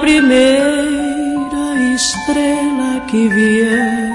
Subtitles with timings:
[0.00, 4.10] Primeira estrela que vier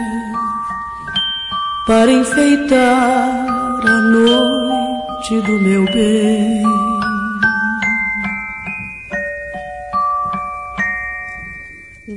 [1.86, 3.46] para enfeitar
[3.86, 6.64] a noite do meu bem.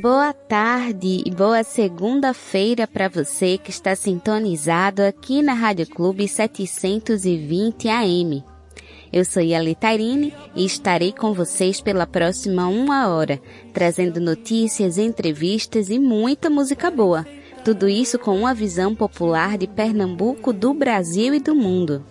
[0.00, 7.88] Boa tarde e boa segunda-feira para você que está sintonizado aqui na Rádio Clube 720
[7.88, 8.44] AM.
[9.16, 13.40] Eu sou Yali Tairine e estarei com vocês pela próxima uma hora,
[13.72, 17.26] trazendo notícias, entrevistas e muita música boa.
[17.64, 22.04] Tudo isso com uma visão popular de Pernambuco, do Brasil e do mundo.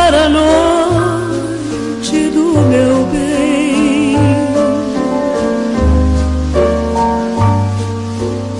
[0.00, 4.16] Enfeitar a noite do meu bem.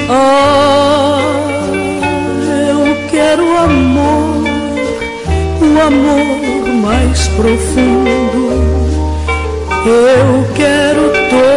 [0.08, 1.20] Ah,
[2.68, 2.80] eu
[3.11, 4.44] quero amor,
[5.62, 8.50] o amor mais profundo.
[9.86, 11.50] Eu quero toda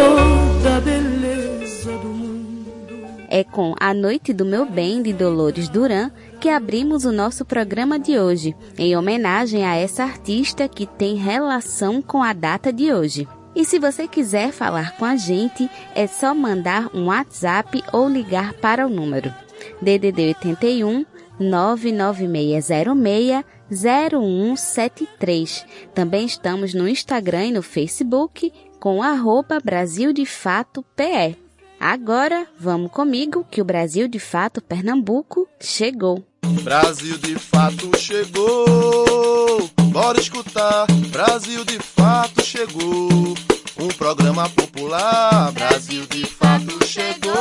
[3.54, 6.10] com A Noite do Meu Bem de Dolores Duran
[6.40, 12.02] que abrimos o nosso programa de hoje, em homenagem a essa artista que tem relação
[12.02, 13.28] com a data de hoje.
[13.54, 18.54] E se você quiser falar com a gente, é só mandar um WhatsApp ou ligar
[18.54, 19.32] para o número
[19.80, 21.06] DDD 81
[21.38, 25.64] 99606 0173.
[25.94, 31.43] Também estamos no Instagram e no Facebook com arroba Brasil de Fato PE.
[31.78, 36.24] Agora, vamos comigo que o Brasil de Fato Pernambuco chegou.
[36.62, 40.86] Brasil de fato chegou, bora escutar.
[41.10, 43.34] Brasil de fato chegou,
[43.78, 45.52] um programa popular.
[45.52, 47.32] Brasil de fato chegou,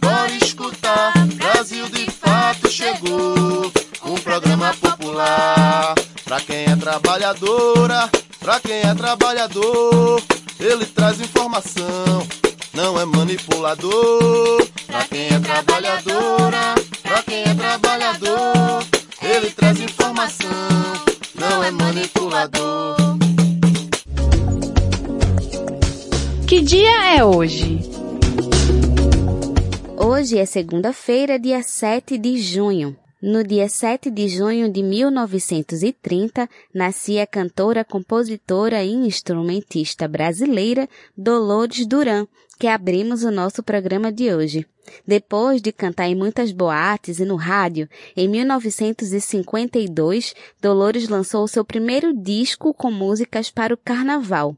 [0.00, 1.12] bora escutar.
[1.34, 3.72] Brasil de fato chegou,
[4.04, 5.94] um programa popular.
[6.24, 10.22] Pra quem é trabalhadora, pra quem é trabalhador,
[10.58, 12.26] ele traz informação,
[12.74, 14.66] não é manipulador.
[14.86, 18.84] Pra quem é trabalhadora, pra quem é trabalhador,
[19.22, 20.50] ele traz informação,
[21.34, 22.96] não é manipulador.
[26.46, 27.80] Que dia é hoje?
[29.96, 32.96] Hoje é segunda-feira, dia 7 de junho.
[33.24, 41.86] No dia 7 de junho de 1930, nascia a cantora, compositora e instrumentista brasileira Dolores
[41.86, 42.26] Duran,
[42.58, 44.66] que abrimos o nosso programa de hoje.
[45.06, 52.12] Depois de cantar em muitas boates e no rádio, em 1952, Dolores lançou seu primeiro
[52.12, 54.56] disco com músicas para o carnaval.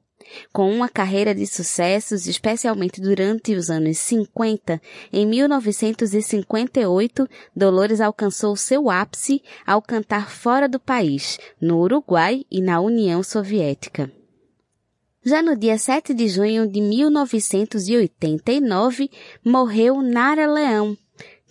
[0.52, 4.80] Com uma carreira de sucessos, especialmente durante os anos 50,
[5.12, 12.80] em 1958, Dolores alcançou seu ápice ao cantar fora do país, no Uruguai e na
[12.80, 14.10] União Soviética.
[15.24, 19.10] Já no dia 7 de junho de 1989,
[19.42, 20.94] morreu Nara Leão,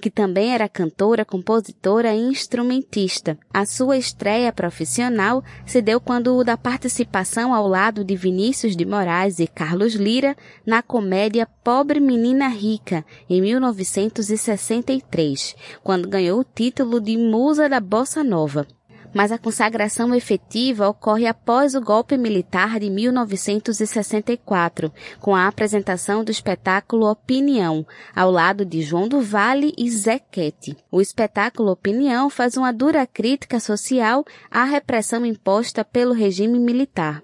[0.03, 3.39] que também era cantora, compositora e instrumentista.
[3.53, 9.39] A sua estreia profissional se deu quando da participação ao lado de Vinícius de Moraes
[9.39, 17.15] e Carlos Lira na comédia Pobre Menina Rica, em 1963, quando ganhou o título de
[17.15, 18.67] Musa da Bossa Nova
[19.13, 26.31] mas a consagração efetiva ocorre após o golpe militar de 1964, com a apresentação do
[26.31, 30.75] espetáculo Opinião, ao lado de João do Vale e Zequete.
[30.91, 37.21] O espetáculo Opinião faz uma dura crítica social à repressão imposta pelo regime militar.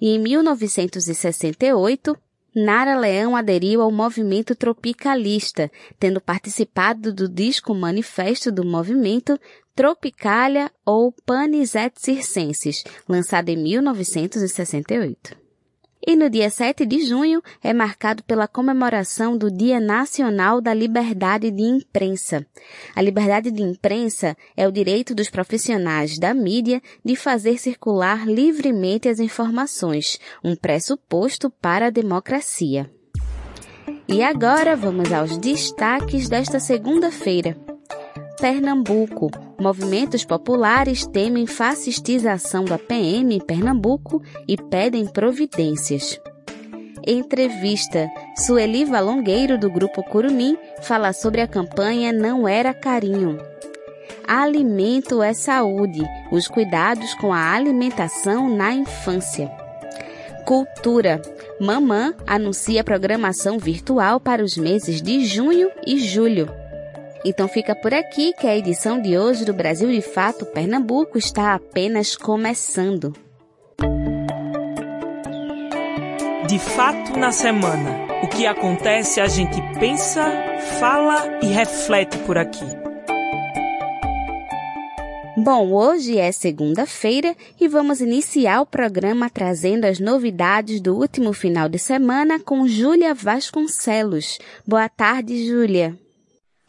[0.00, 2.16] E em 1968,
[2.54, 9.38] Nara Leão aderiu ao movimento tropicalista, tendo participado do disco Manifesto do Movimento
[9.78, 15.36] Tropicalia ou Panisette Circenses, lançado em 1968.
[16.04, 21.52] E no dia 7 de junho é marcado pela comemoração do Dia Nacional da Liberdade
[21.52, 22.44] de Imprensa.
[22.92, 29.08] A liberdade de imprensa é o direito dos profissionais da mídia de fazer circular livremente
[29.08, 32.90] as informações, um pressuposto para a democracia.
[34.08, 37.77] E agora vamos aos destaques desta segunda-feira.
[38.40, 39.32] Pernambuco.
[39.60, 46.20] Movimentos populares temem fascistização da PM em Pernambuco e pedem providências.
[47.04, 48.08] Entrevista.
[48.36, 53.38] Sueli Valongueiro, do Grupo Curumim, fala sobre a campanha Não Era Carinho.
[54.26, 56.02] Alimento é saúde.
[56.30, 59.50] Os cuidados com a alimentação na infância.
[60.46, 61.20] Cultura.
[61.60, 66.48] Mamã anuncia programação virtual para os meses de junho e julho.
[67.24, 71.54] Então fica por aqui que a edição de hoje do Brasil de Fato Pernambuco está
[71.54, 73.14] apenas começando.
[76.48, 80.24] De fato na semana, o que acontece a gente pensa,
[80.80, 82.64] fala e reflete por aqui.
[85.36, 91.68] Bom, hoje é segunda-feira e vamos iniciar o programa trazendo as novidades do último final
[91.68, 94.38] de semana com Júlia Vasconcelos.
[94.66, 95.96] Boa tarde, Júlia.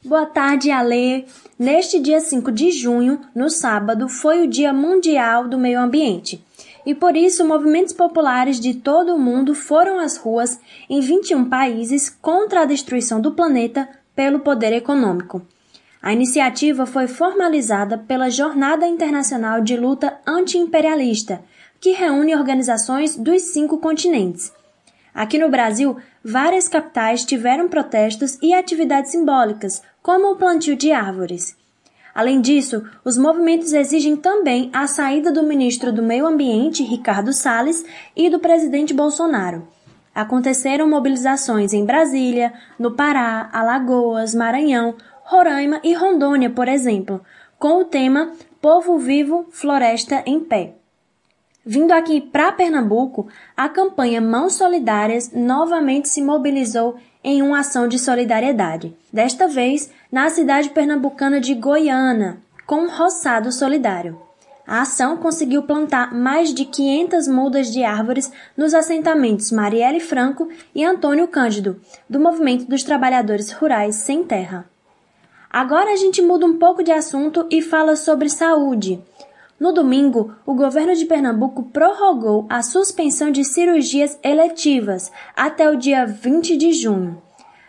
[0.01, 1.25] Boa tarde, Alê.
[1.59, 6.41] Neste dia 5 de junho, no sábado, foi o Dia Mundial do Meio Ambiente.
[6.85, 10.57] E por isso, movimentos populares de todo o mundo foram às ruas
[10.89, 15.41] em 21 países contra a destruição do planeta pelo poder econômico.
[16.01, 21.41] A iniciativa foi formalizada pela Jornada Internacional de Luta Anti-Imperialista,
[21.77, 24.53] que reúne organizações dos cinco continentes.
[25.13, 31.57] Aqui no Brasil, várias capitais tiveram protestos e atividades simbólicas, como o plantio de árvores.
[32.13, 37.85] Além disso, os movimentos exigem também a saída do ministro do Meio Ambiente, Ricardo Salles,
[38.15, 39.67] e do presidente Bolsonaro.
[40.13, 47.21] Aconteceram mobilizações em Brasília, no Pará, Alagoas, Maranhão, Roraima e Rondônia, por exemplo,
[47.57, 50.78] com o tema Povo Vivo, Floresta em Pé.
[51.71, 57.99] Vindo aqui para Pernambuco, a campanha Mãos Solidárias novamente se mobilizou em uma ação de
[57.99, 64.19] solidariedade, desta vez na cidade pernambucana de Goiânia, com um roçado solidário.
[64.65, 70.83] A ação conseguiu plantar mais de 500 mudas de árvores nos assentamentos Marielle Franco e
[70.83, 71.79] Antônio Cândido,
[72.09, 74.67] do Movimento dos Trabalhadores Rurais Sem Terra.
[75.51, 78.99] Agora a gente muda um pouco de assunto e fala sobre saúde.
[79.59, 86.05] No domingo, o governo de Pernambuco prorrogou a suspensão de cirurgias eletivas até o dia
[86.05, 87.21] 20 de junho.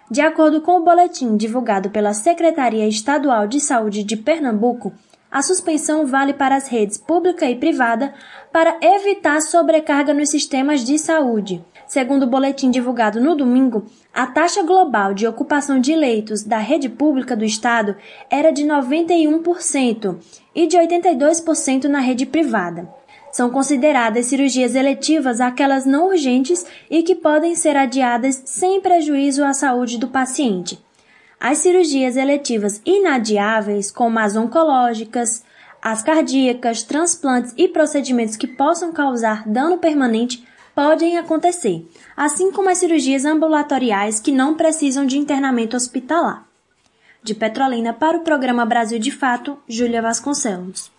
[0.09, 4.93] De acordo com o boletim divulgado pela Secretaria Estadual de Saúde de Pernambuco,
[5.31, 8.13] a suspensão vale para as redes pública e privada
[8.53, 11.65] para evitar sobrecarga nos sistemas de saúde.
[11.91, 13.85] Segundo o boletim divulgado no domingo,
[14.15, 17.97] a taxa global de ocupação de leitos da rede pública do estado
[18.31, 20.17] era de 91%
[20.55, 22.89] e de 82% na rede privada.
[23.33, 29.53] São consideradas cirurgias eletivas aquelas não urgentes e que podem ser adiadas sem prejuízo à
[29.53, 30.79] saúde do paciente.
[31.41, 35.43] As cirurgias eletivas inadiáveis, como as oncológicas,
[35.83, 40.49] as cardíacas, transplantes e procedimentos que possam causar dano permanente,
[40.81, 41.87] podem acontecer,
[42.17, 46.47] assim como as cirurgias ambulatoriais que não precisam de internamento hospitalar.
[47.23, 50.91] De Petrolina para o programa Brasil de Fato, Júlia Vasconcelos.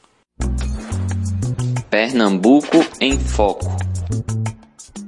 [1.89, 3.65] Pernambuco em Foco.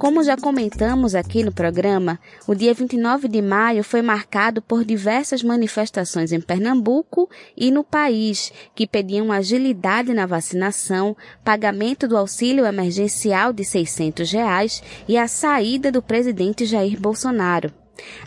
[0.03, 5.41] Como já comentamos aqui no programa, o dia 29 de maio foi marcado por diversas
[5.41, 13.53] manifestações em Pernambuco e no país que pediam agilidade na vacinação, pagamento do auxílio emergencial
[13.53, 17.71] de 600 reais e a saída do presidente Jair Bolsonaro.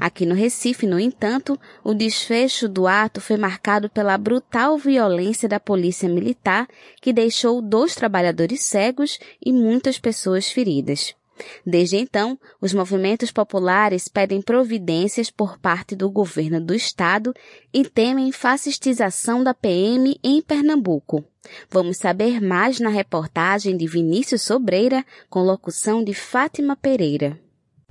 [0.01, 5.61] Aqui no Recife, no entanto, o desfecho do ato foi marcado pela brutal violência da
[5.61, 6.67] polícia militar,
[7.03, 11.15] que deixou dois trabalhadores cegos e muitas pessoas feridas.
[11.65, 17.35] Desde então, os movimentos populares pedem providências por parte do governo do estado
[17.73, 21.25] e temem fascistização da PM em Pernambuco.
[21.71, 27.39] Vamos saber mais na reportagem de Vinícius Sobreira, com locução de Fátima Pereira.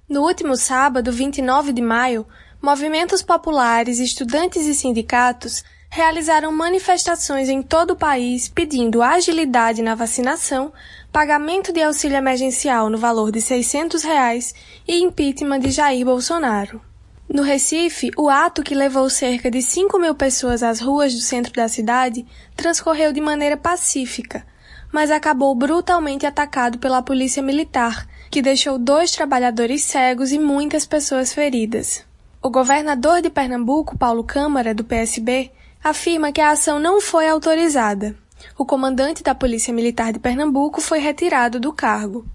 [0.07, 2.27] No último sábado, 29 de maio,
[2.61, 10.73] movimentos populares, estudantes e sindicatos realizaram manifestações em todo o país pedindo agilidade na vacinação,
[11.15, 14.53] pagamento de auxílio emergencial no valor de 600 reais
[14.85, 16.81] e impeachment de Jair Bolsonaro.
[17.29, 21.53] No Recife, o ato que levou cerca de 5 mil pessoas às ruas do centro
[21.53, 24.45] da cidade transcorreu de maneira pacífica,
[24.91, 31.33] mas acabou brutalmente atacado pela polícia militar, que deixou dois trabalhadores cegos e muitas pessoas
[31.33, 32.03] feridas.
[32.43, 35.49] O governador de Pernambuco, Paulo Câmara, do PSB,
[35.81, 38.17] afirma que a ação não foi autorizada.
[38.57, 42.25] O comandante da Polícia Militar de Pernambuco foi retirado do cargo.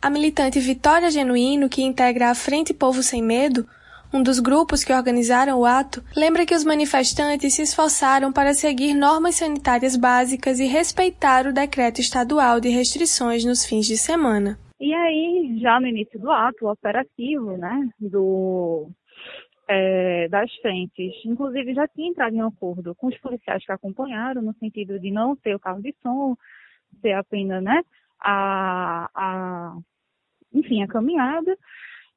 [0.00, 3.66] A militante Vitória Genuíno, que integra a Frente Povo Sem Medo,
[4.12, 8.94] um dos grupos que organizaram o ato, lembra que os manifestantes se esforçaram para seguir
[8.94, 14.58] normas sanitárias básicas e respeitar o decreto estadual de restrições nos fins de semana.
[14.80, 18.88] E aí, já no início do ato operativo, né, do
[19.68, 24.54] é, das frentes, inclusive já tinha entrado em acordo com os policiais que acompanharam, no
[24.54, 26.36] sentido de não ter o carro de som,
[27.02, 27.82] ter apenas, né,
[28.20, 29.76] a, a,
[30.52, 31.56] enfim, a caminhada.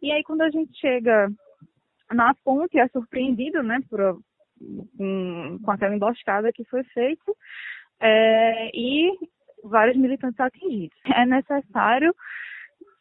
[0.01, 1.27] E aí, quando a gente chega
[2.12, 4.22] na ponte, é surpreendido, né, por,
[5.00, 7.32] um, com aquela emboscada que foi feita,
[8.00, 9.12] é, e
[9.63, 10.98] vários militantes atingidos.
[11.06, 12.15] É necessário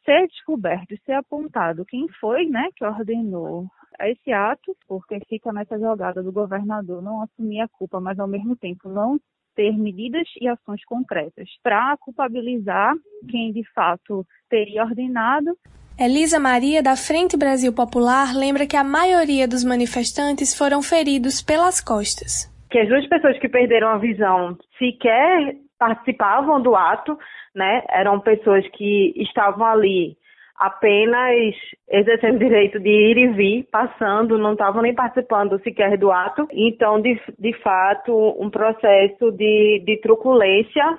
[0.04, 3.68] ser descoberto, ser apontado quem foi, né, que ordenou
[4.06, 8.54] esse ato, porque fica nessa jogada do governador não assumir a culpa, mas ao mesmo
[8.56, 9.18] tempo não
[9.56, 12.94] ter medidas e ações concretas para culpabilizar
[13.28, 15.56] quem de fato teria ordenado.
[15.98, 21.80] Elisa Maria, da Frente Brasil Popular, lembra que a maioria dos manifestantes foram feridos pelas
[21.80, 22.46] costas.
[22.70, 27.18] Que as duas pessoas que perderam a visão sequer participavam do ato,
[27.52, 27.82] né?
[27.88, 30.16] Eram pessoas que estavam ali
[30.58, 31.54] apenas
[31.88, 36.48] exercendo o direito de ir e vir, passando, não estavam nem participando sequer do ato.
[36.52, 40.98] Então, de, de fato, um processo de, de truculência,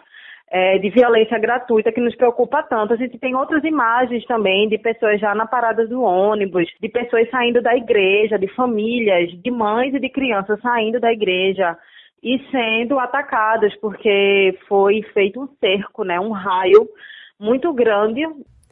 [0.50, 2.94] é, de violência gratuita que nos preocupa tanto.
[2.94, 7.30] A gente tem outras imagens também de pessoas já na parada do ônibus, de pessoas
[7.30, 11.78] saindo da igreja, de famílias, de mães e de crianças saindo da igreja
[12.24, 16.88] e sendo atacadas, porque foi feito um cerco, né, um raio
[17.40, 18.26] muito grande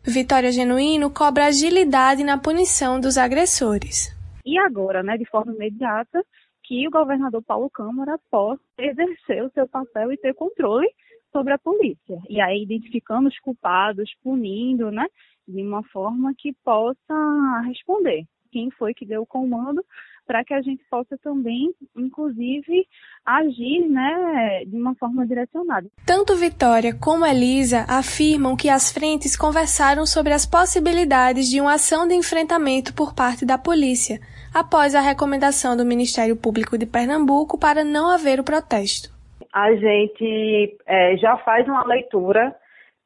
[0.09, 4.15] Vitória Genuíno cobra agilidade na punição dos agressores.
[4.45, 6.23] E agora, né, de forma imediata,
[6.63, 10.87] que o governador Paulo Câmara possa exercer o seu papel e ter controle
[11.29, 12.21] sobre a polícia.
[12.29, 15.05] E aí identificando os culpados, punindo, né,
[15.45, 19.83] de uma forma que possa responder quem foi que deu o comando
[20.27, 22.85] para que a gente possa também, inclusive,
[23.25, 25.87] agir né, de uma forma direcionada.
[26.05, 32.05] Tanto Vitória como Elisa afirmam que as frentes conversaram sobre as possibilidades de uma ação
[32.05, 34.19] de enfrentamento por parte da polícia,
[34.53, 39.15] após a recomendação do Ministério Público de Pernambuco para não haver o protesto.
[39.53, 42.53] A gente é, já faz uma leitura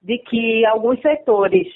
[0.02, 1.68] de que alguns setores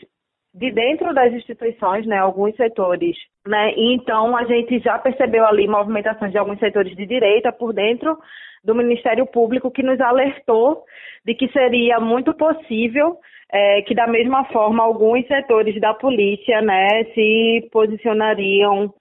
[0.55, 6.31] de dentro das instituições, né, alguns setores, né, então a gente já percebeu ali movimentações
[6.31, 8.17] de alguns setores de direita por dentro
[8.63, 10.83] do Ministério Público que nos alertou
[11.25, 13.17] de que seria muito possível
[13.51, 18.93] é, que da mesma forma alguns setores da polícia, né, se posicionariam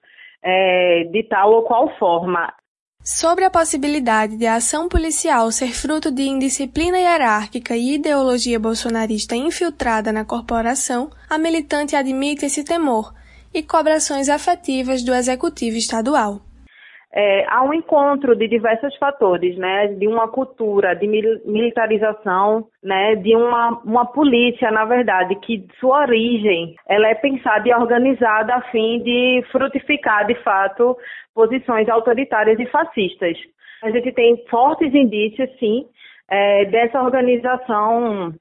[0.43, 2.53] é, de tal ou qual forma.
[3.07, 9.37] Sobre a possibilidade de a ação policial ser fruto de indisciplina hierárquica e ideologia bolsonarista
[9.37, 13.13] infiltrada na corporação, a militante admite esse temor
[13.53, 16.41] e cobra ações afetivas do executivo estadual
[17.16, 23.37] é, há um encontro de diversos fatores, né, de uma cultura de militarização, né, de
[23.37, 29.00] uma, uma polícia, na verdade, que sua origem ela é pensada e organizada a fim
[29.00, 30.97] de frutificar, de fato,
[31.33, 33.38] posições autoritárias e fascistas.
[33.85, 35.87] A gente tem fortes indícios, sim,
[36.28, 38.35] é, dessa organização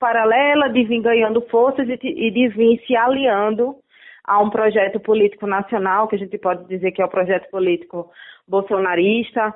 [0.00, 3.76] paralela de vir ganhando forças e de vir se aliando
[4.24, 8.10] a um projeto político nacional, que a gente pode dizer que é o projeto político
[8.48, 9.54] bolsonarista.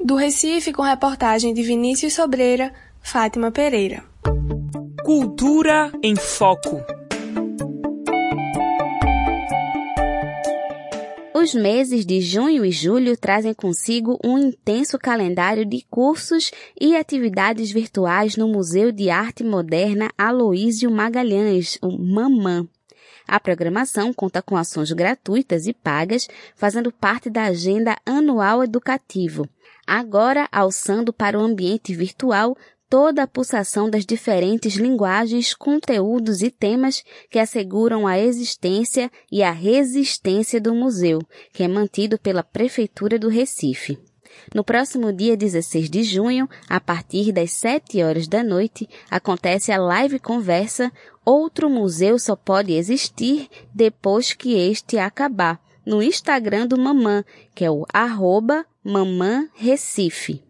[0.00, 4.02] Do Recife, com reportagem de Vinícius Sobreira, Fátima Pereira.
[5.04, 6.80] Cultura em Foco.
[11.34, 17.72] Os meses de junho e julho trazem consigo um intenso calendário de cursos e atividades
[17.72, 22.68] virtuais no Museu de Arte Moderna Aloísio Magalhães, o MAMAN.
[23.26, 29.48] A programação conta com ações gratuitas e pagas, fazendo parte da agenda anual educativo.
[29.86, 32.56] Agora, alçando para o ambiente virtual
[32.92, 39.50] toda a pulsação das diferentes linguagens, conteúdos e temas que asseguram a existência e a
[39.50, 41.18] resistência do museu,
[41.54, 43.98] que é mantido pela Prefeitura do Recife.
[44.54, 49.78] No próximo dia 16 de junho, a partir das 7 horas da noite, acontece a
[49.78, 50.92] live conversa
[51.24, 57.24] Outro museu só pode existir depois que este acabar, no Instagram do Mamã,
[57.54, 60.42] que é o arroba Mamã Recife.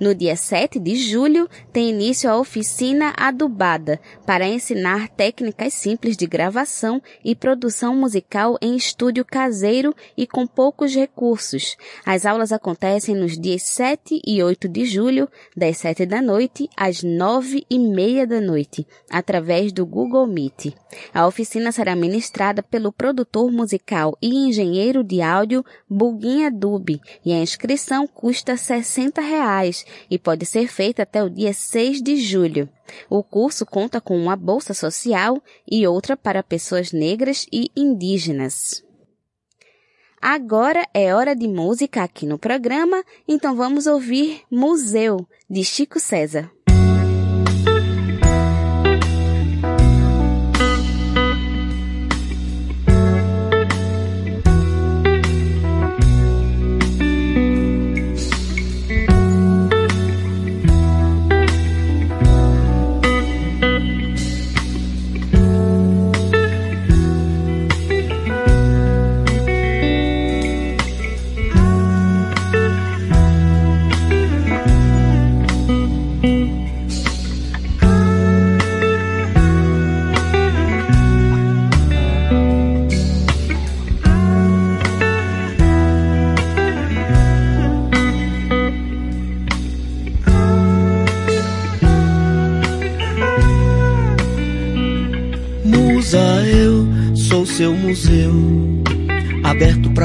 [0.00, 6.26] No dia 7 de julho, tem início a oficina adubada para ensinar técnicas simples de
[6.26, 11.76] gravação e produção musical em estúdio caseiro e com poucos recursos.
[12.04, 17.04] As aulas acontecem nos dias 7 e 8 de julho, das 7 da noite às
[17.04, 20.74] 9 e meia da noite, através do Google Meet.
[21.12, 27.38] A oficina será ministrada pelo produtor musical e engenheiro de áudio Buguinha Dub e a
[27.38, 32.68] inscrição custa 60 reais e pode ser feita até o dia 6 de julho.
[33.08, 38.84] O curso conta com uma bolsa social e outra para pessoas negras e indígenas.
[40.20, 46.50] Agora é hora de música aqui no programa, então vamos ouvir Museu, de Chico César.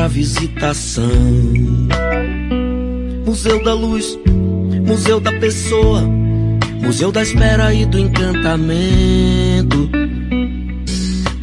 [0.10, 1.10] Visitação.
[3.26, 4.18] Museu da luz,
[4.86, 6.02] museu da pessoa,
[6.82, 9.90] museu da espera e do encantamento.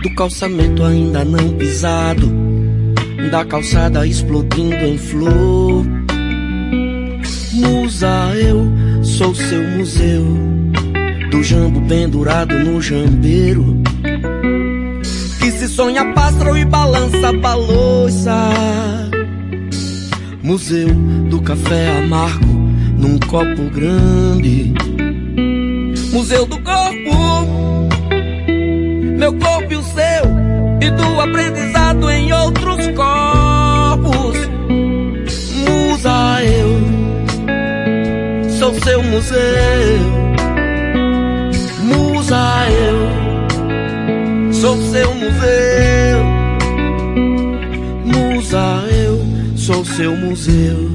[0.03, 2.31] Do calçamento ainda não pisado,
[3.31, 5.87] da calçada explodindo em flor.
[7.53, 8.71] Musa, eu
[9.03, 10.25] sou seu museu,
[11.31, 13.86] do jambo pendurado no jambeiro
[15.67, 18.51] se sonha pássaro e balança balouça.
[20.43, 20.89] Museu
[21.29, 22.47] do café amargo
[22.97, 24.73] num copo grande.
[26.13, 27.89] Museu do corpo,
[29.19, 30.25] meu corpo e o seu,
[30.81, 34.39] e do aprendizado em outros corpos.
[35.65, 36.81] Musa, eu
[38.51, 40.26] sou seu museu.
[44.67, 46.25] Sou seu museu.
[48.05, 50.91] Musa, eu sou seu museu.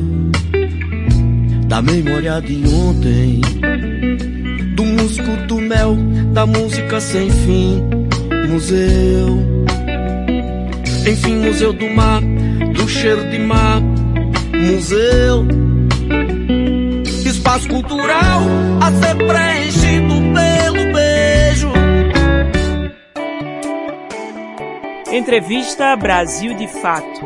[1.67, 3.39] Da memória de ontem,
[4.75, 5.95] do músico do mel,
[6.33, 7.81] da música sem fim.
[8.49, 9.39] Museu,
[11.07, 12.21] enfim, museu do mar,
[12.73, 13.81] do cheiro de mar.
[14.53, 15.47] Museu,
[17.25, 18.41] espaço cultural
[18.81, 20.80] a ser preenchido pelo
[25.13, 27.19] Entrevista Brasil de Fato.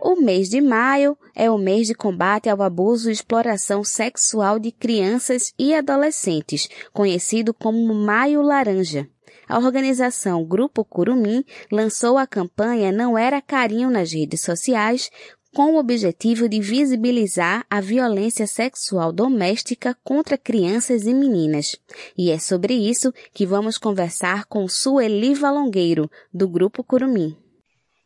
[0.00, 4.70] O mês de maio é o mês de combate ao abuso e exploração sexual de
[4.70, 9.08] crianças e adolescentes, conhecido como Maio Laranja.
[9.48, 15.10] A organização Grupo Curumim lançou a campanha Não Era Carinho nas redes sociais
[15.56, 21.80] com o objetivo de visibilizar a violência sexual doméstica contra crianças e meninas.
[22.14, 27.34] E é sobre isso que vamos conversar com Sueli Valongueiro, do Grupo Curumim.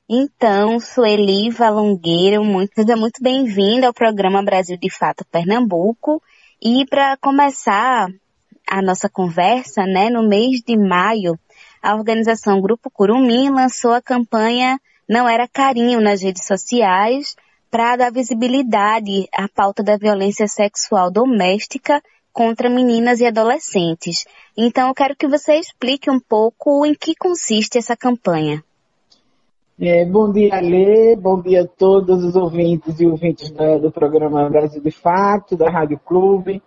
[0.09, 6.23] Então, Sueli Valongueiro, muito, seja muito bem-vinda ao programa Brasil de Fato Pernambuco.
[6.63, 8.07] E para começar
[8.65, 11.37] a nossa conversa, né, no mês de maio,
[11.83, 14.79] a organização Grupo Curumim lançou a campanha
[15.11, 17.35] não era carinho nas redes sociais
[17.69, 22.01] para dar visibilidade à pauta da violência sexual doméstica
[22.33, 24.25] contra meninas e adolescentes.
[24.57, 28.63] Então, eu quero que você explique um pouco em que consiste essa campanha.
[29.81, 31.17] É, bom dia, Lê.
[31.17, 35.99] Bom dia a todos os ouvintes e ouvintes do, programa Brasil de Fato, da Rádio
[35.99, 36.63] Clube.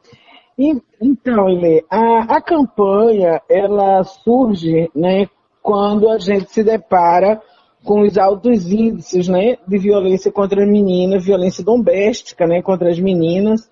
[0.60, 5.30] E, então, Lê, a, a campanha, ela surge, né,
[5.62, 7.42] quando a gente se depara
[7.84, 13.00] com os altos índices né, de violência contra a menina, violência doméstica né, contra as
[13.00, 13.70] meninas.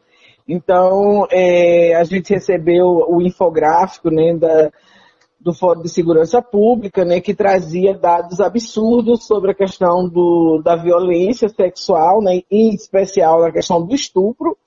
[0.47, 4.71] Então, é, a gente recebeu o infográfico né, da,
[5.39, 10.75] do Fórum de Segurança Pública, né, que trazia dados absurdos sobre a questão do, da
[10.75, 14.57] violência sexual, né, em especial a questão do estupro,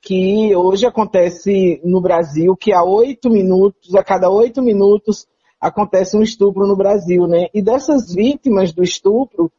[0.00, 5.26] que hoje acontece no Brasil, que a oito minutos, a cada oito minutos
[5.60, 7.48] acontece um estupro no Brasil, né?
[7.52, 9.52] E dessas vítimas do estupro,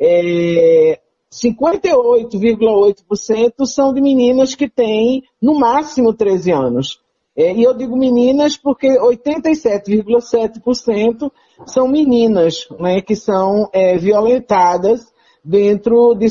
[0.00, 1.00] é,
[1.32, 7.02] 58,8% são de meninas que têm no máximo 13 anos.
[7.36, 11.32] É, e eu digo meninas porque 87,7%
[11.66, 15.12] são meninas né, que são é, violentadas
[15.44, 16.28] dentro de,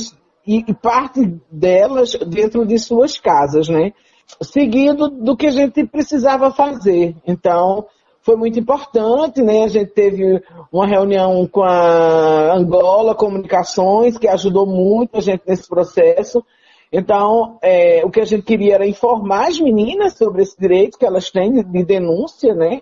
[0.48, 3.92] e, e, parte delas dentro de suas casas, né?
[4.42, 7.14] Seguido do que a gente precisava fazer.
[7.28, 7.86] Então,
[8.24, 9.66] foi muito importante, né?
[9.66, 15.68] A gente teve uma reunião com a Angola Comunicações, que ajudou muito a gente nesse
[15.68, 16.44] processo.
[16.90, 21.06] Então, é, o que a gente queria era informar as meninas sobre esse direito que
[21.06, 22.82] elas têm de, de denúncia, né?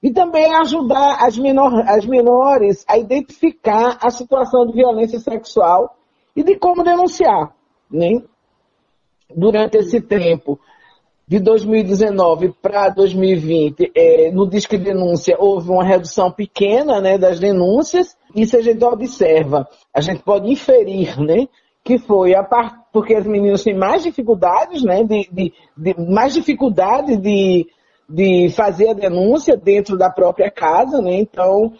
[0.00, 5.96] E também ajudar as, menor, as menores a identificar a situação de violência sexual
[6.36, 7.52] e de como denunciar,
[7.90, 8.22] né?
[9.34, 10.60] Durante esse tempo,
[11.28, 18.16] de 2019 para 2020, é, no Disque Denúncia, houve uma redução pequena né, das denúncias.
[18.34, 21.46] E se a gente observa, a gente pode inferir né,
[21.84, 22.74] que foi a part...
[22.90, 27.66] porque as meninas têm mais dificuldades, né, de, de, de, mais dificuldade de,
[28.08, 31.16] de fazer a denúncia dentro da própria casa, né?
[31.16, 31.74] Então,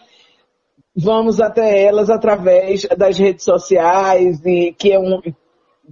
[0.95, 5.21] vamos até elas através das redes sociais, e, que, é um,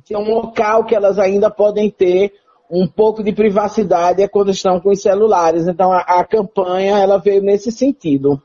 [0.05, 2.33] que é um local que elas ainda podem ter
[2.69, 5.67] um pouco de privacidade é quando estão com os celulares.
[5.67, 8.41] Então a, a campanha ela veio nesse sentido.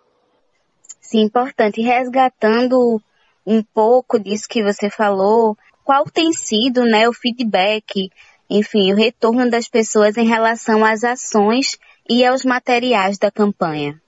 [1.01, 1.81] Sim, importante.
[1.81, 3.01] Resgatando
[3.47, 8.11] um pouco disso que você falou, qual tem sido né, o feedback,
[8.49, 14.01] enfim, o retorno das pessoas em relação às ações e aos materiais da campanha?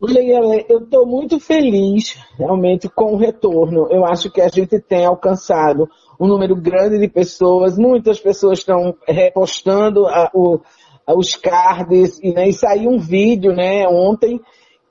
[0.00, 3.86] Leila, eu estou muito feliz realmente com o retorno.
[3.90, 5.88] Eu acho que a gente tem alcançado
[6.20, 10.60] um número grande de pessoas, muitas pessoas estão repostando a, o,
[11.06, 14.38] a, os cards, e, né, e saiu um vídeo, né, ontem,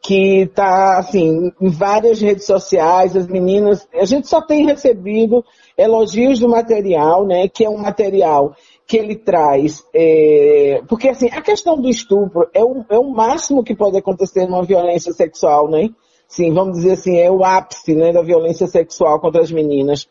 [0.01, 5.45] que está, assim, em várias redes sociais, as meninas, a gente só tem recebido
[5.77, 8.55] elogios do material, né, que é um material
[8.87, 13.63] que ele traz, é, porque assim, a questão do estupro é o, é o máximo
[13.63, 15.89] que pode acontecer numa violência sexual, né?
[16.27, 20.07] Sim, vamos dizer assim, é o ápice, né, da violência sexual contra as meninas.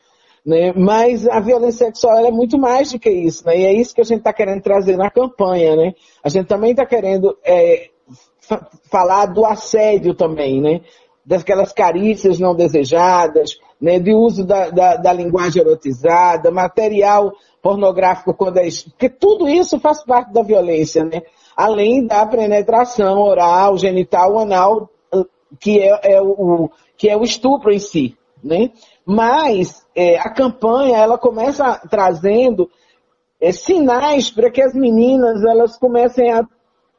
[0.48, 0.72] Né?
[0.72, 3.58] Mas a violência sexual é muito mais do que isso, né?
[3.58, 5.92] E é isso que a gente está querendo trazer na campanha, né?
[6.24, 7.90] A gente também está querendo é,
[8.90, 10.80] falar do assédio também, né?
[11.22, 13.98] Daquelas carícias não desejadas, né?
[13.98, 17.30] De uso da, da, da linguagem erotizada, material
[17.61, 18.68] pornográfico quando é.
[18.88, 21.20] Porque tudo isso faz parte da violência, né?
[21.54, 24.88] Além da penetração oral, genital, anal,
[25.61, 28.70] que é, é o, que é o estupro em si, né?
[29.05, 32.70] Mas é, a campanha ela começa trazendo
[33.40, 36.46] é, sinais para que as meninas elas comecem a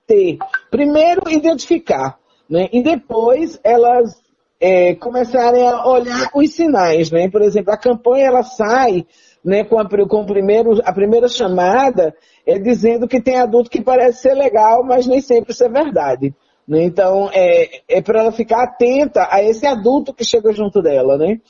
[0.08, 0.38] ter,
[0.71, 2.17] primeiro identificar,
[2.49, 2.67] né?
[2.71, 4.21] E depois elas
[4.60, 7.30] é, começarem a olhar os sinais, né?
[7.30, 9.06] Por exemplo, a campanha ela sai
[9.43, 12.13] né, com, a, com primeiro, a primeira chamada
[12.45, 16.34] é dizendo que tem adulto que parece ser legal, mas nem sempre isso é verdade.
[16.69, 16.84] Né?
[16.84, 21.41] Então, é, é para ela ficar atenta a esse adulto que chega junto dela, né?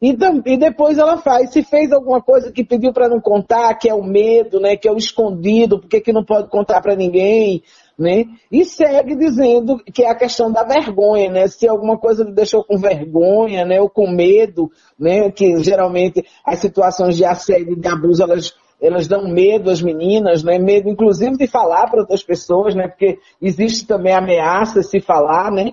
[0.00, 3.88] E, e depois ela faz, se fez alguma coisa que pediu para não contar, que
[3.88, 7.62] é o medo, né, que é o escondido, porque que não pode contar para ninguém,
[7.98, 8.24] né?
[8.50, 11.48] E segue dizendo que é a questão da vergonha, né?
[11.48, 16.60] Se alguma coisa lhe deixou com vergonha, né, ou com medo, né, que geralmente as
[16.60, 20.58] situações de assédio e de abuso elas elas dão medo às meninas, né?
[20.58, 22.88] Medo inclusive de falar para outras pessoas, né?
[22.88, 25.72] Porque existe também ameaça se falar, né?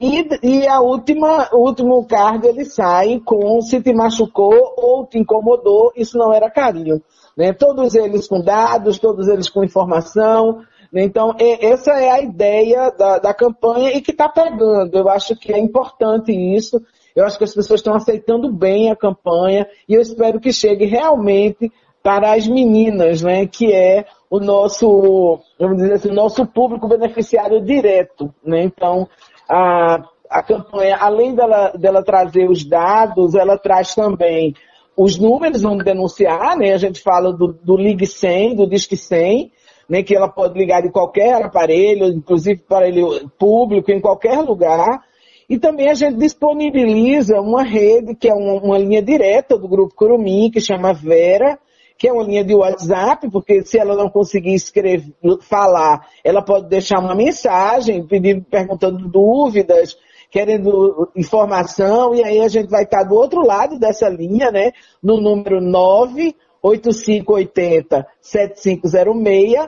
[0.00, 5.18] E, e a última, o último card ele sai com se te machucou ou te
[5.18, 7.00] incomodou, isso não era carinho.
[7.36, 7.52] Né?
[7.52, 10.62] Todos eles com dados, todos eles com informação.
[10.92, 11.04] Né?
[11.04, 14.96] Então, é, essa é a ideia da, da campanha e que está pegando.
[14.96, 16.80] Eu acho que é importante isso.
[17.14, 20.84] Eu acho que as pessoas estão aceitando bem a campanha e eu espero que chegue
[20.84, 21.70] realmente
[22.04, 27.64] para as meninas, né, que é o nosso, vamos dizer assim, o nosso público beneficiário
[27.64, 28.62] direto, né?
[28.62, 29.08] Então,
[29.48, 34.54] a, a campanha, além dela, dela trazer os dados, ela traz também
[34.94, 36.74] os números, vamos denunciar, né?
[36.74, 39.50] A gente fala do, do Ligue 100, do Disque 100,
[39.88, 40.02] né?
[40.02, 45.02] Que ela pode ligar de qualquer aparelho, inclusive aparelho público, em qualquer lugar.
[45.48, 49.94] E também a gente disponibiliza uma rede, que é uma, uma linha direta do Grupo
[49.94, 51.58] Curumim, que chama Vera,
[52.04, 56.68] que é uma linha de WhatsApp, porque se ela não conseguir escrever, falar, ela pode
[56.68, 59.96] deixar uma mensagem, pedindo, perguntando dúvidas,
[60.30, 65.18] querendo informação, e aí a gente vai estar do outro lado dessa linha, né, no
[65.18, 69.66] número 98580 7506,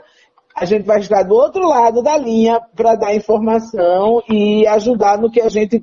[0.54, 5.30] a gente vai estar do outro lado da linha para dar informação e ajudar no
[5.30, 5.82] que a gente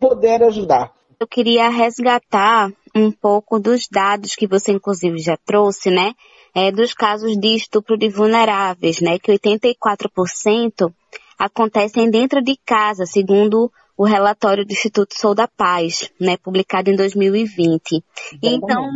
[0.00, 0.92] puder ajudar.
[1.20, 6.14] Eu queria resgatar um pouco dos dados que você inclusive já trouxe, né?
[6.54, 9.18] É, dos casos de estupro de vulneráveis, né?
[9.18, 10.92] Que 84%
[11.38, 16.36] acontecem dentro de casa, segundo o relatório do Instituto Sou da Paz, né?
[16.36, 18.02] Publicado em 2020.
[18.42, 18.88] Então,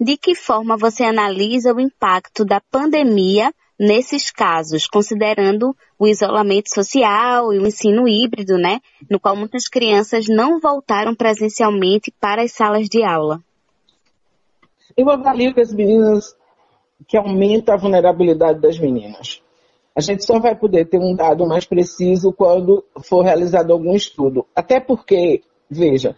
[0.00, 7.52] de que forma você analisa o impacto da pandemia nesses casos, considerando o isolamento social
[7.52, 12.88] e o ensino híbrido, né, no qual muitas crianças não voltaram presencialmente para as salas
[12.88, 13.40] de aula?
[14.96, 16.34] Eu avalio que as meninas,
[17.06, 19.42] que aumenta a vulnerabilidade das meninas.
[19.94, 24.46] A gente só vai poder ter um dado mais preciso quando for realizado algum estudo.
[24.54, 26.14] Até porque, veja,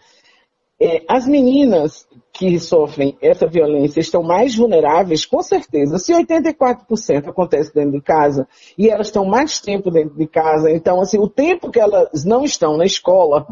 [0.79, 5.97] é, as meninas que sofrem essa violência estão mais vulneráveis, com certeza.
[5.97, 11.01] Se 84% acontece dentro de casa e elas estão mais tempo dentro de casa, então
[11.01, 13.45] assim, o tempo que elas não estão na escola,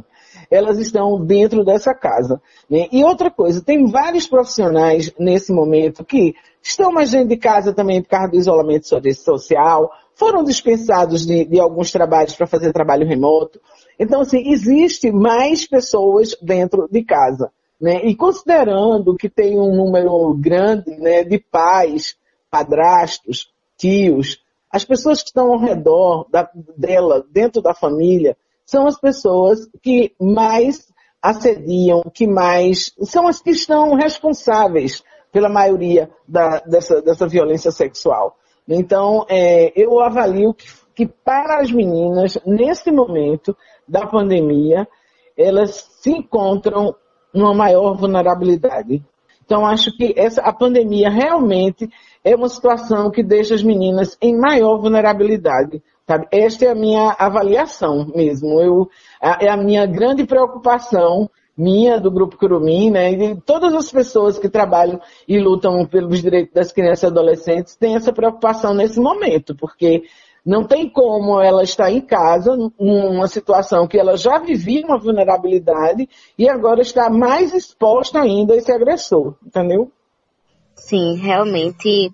[0.50, 2.42] elas estão dentro dessa casa.
[2.70, 2.88] Né?
[2.92, 6.34] E outra coisa, tem vários profissionais nesse momento que
[6.70, 11.60] estão mais dentro de casa também por causa do isolamento social, foram dispensados de, de
[11.60, 13.62] alguns trabalhos para fazer trabalho remoto.
[14.00, 17.52] Então, assim, existe mais pessoas dentro de casa.
[17.80, 18.04] Né?
[18.06, 22.16] E considerando que tem um número grande né, de pais,
[22.50, 29.00] padrastos, tios, as pessoas que estão ao redor da, dela, dentro da família, são as
[29.00, 30.88] pessoas que mais
[31.22, 38.38] assediam, que mais, são as que estão responsáveis pela maioria da, dessa, dessa violência sexual.
[38.68, 43.56] Então, é, eu avalio que, que para as meninas, nesse momento,
[43.88, 44.88] da pandemia,
[45.38, 46.96] elas se encontram
[47.34, 49.04] numa maior vulnerabilidade.
[49.46, 51.90] Então, acho que essa, a pandemia realmente
[52.22, 55.82] é uma situação que deixa as meninas em maior vulnerabilidade.
[56.06, 56.28] Sabe?
[56.32, 58.60] Esta é a minha avaliação mesmo.
[58.60, 58.90] Eu,
[59.22, 63.92] a, é a minha grande preocupação, minha, do Grupo Curumim, né, e de todas as
[63.92, 69.00] pessoas que trabalham e lutam pelos direitos das crianças e adolescentes, têm essa preocupação nesse
[69.00, 70.04] momento, porque
[70.46, 76.08] não tem como ela estar em casa, numa situação que ela já vivia uma vulnerabilidade
[76.38, 79.92] e agora está mais exposta ainda a esse agressor, entendeu?
[80.76, 82.14] Sim, realmente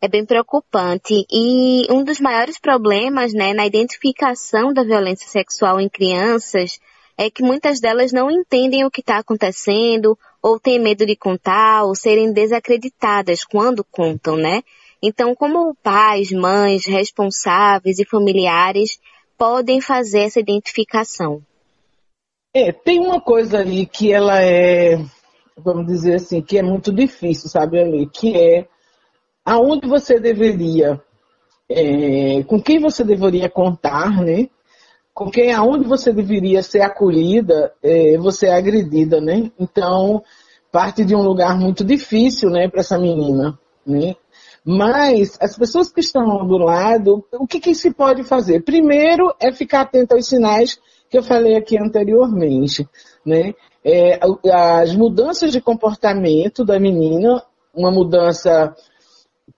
[0.00, 1.26] é bem preocupante.
[1.30, 6.80] E um dos maiores problemas, né, na identificação da violência sexual em crianças
[7.22, 11.84] é que muitas delas não entendem o que está acontecendo, ou têm medo de contar,
[11.84, 14.62] ou serem desacreditadas quando contam, né?
[15.00, 18.98] Então, como pais, mães, responsáveis e familiares
[19.38, 21.40] podem fazer essa identificação?
[22.52, 24.96] É, tem uma coisa ali que ela é,
[25.56, 28.66] vamos dizer assim, que é muito difícil, sabe, ali, que é
[29.44, 31.00] aonde você deveria,
[31.68, 34.48] é, com quem você deveria contar, né?
[35.14, 39.50] Com quem, aonde você deveria ser acolhida, é, você é agredida, né?
[39.58, 40.22] Então,
[40.70, 44.16] parte de um lugar muito difícil, né, para essa menina, né?
[44.64, 48.62] Mas as pessoas que estão do lado, o que, que se pode fazer?
[48.62, 50.78] Primeiro é ficar atento aos sinais
[51.10, 52.88] que eu falei aqui anteriormente,
[53.26, 53.54] né?
[53.84, 54.20] É,
[54.50, 57.42] as mudanças de comportamento da menina,
[57.74, 58.74] uma mudança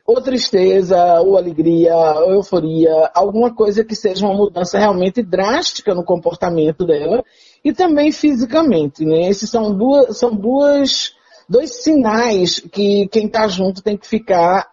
[0.07, 6.05] ou tristeza, ou alegria, ou euforia, alguma coisa que seja uma mudança realmente drástica no
[6.05, 7.25] comportamento dela
[7.65, 9.29] e também fisicamente, né?
[9.29, 11.15] Esses são duas, são duas,
[11.49, 14.73] dois sinais que quem está junto tem que ficar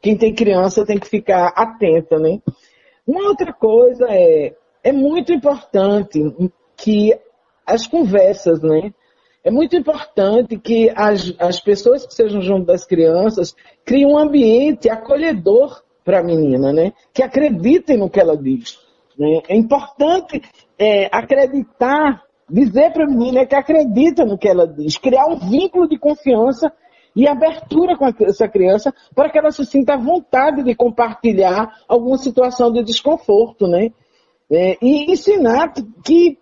[0.00, 2.40] quem tem criança tem que ficar atenta, né?
[3.06, 6.20] Uma outra coisa é, é muito importante
[6.76, 7.18] que
[7.66, 8.92] as conversas, né?
[9.42, 13.54] É muito importante que as, as pessoas que sejam junto das crianças
[13.86, 16.92] criem um ambiente acolhedor para a menina, né?
[17.14, 18.78] Que acreditem no que ela diz.
[19.16, 19.40] Né?
[19.48, 20.42] É importante
[20.76, 25.88] é, acreditar, dizer para a menina que acredita no que ela diz, criar um vínculo
[25.88, 26.70] de confiança
[27.14, 32.18] e abertura com essa criança para que ela se sinta à vontade de compartilhar alguma
[32.18, 33.90] situação de desconforto, né?
[34.50, 35.72] É, e ensinar
[36.04, 36.38] que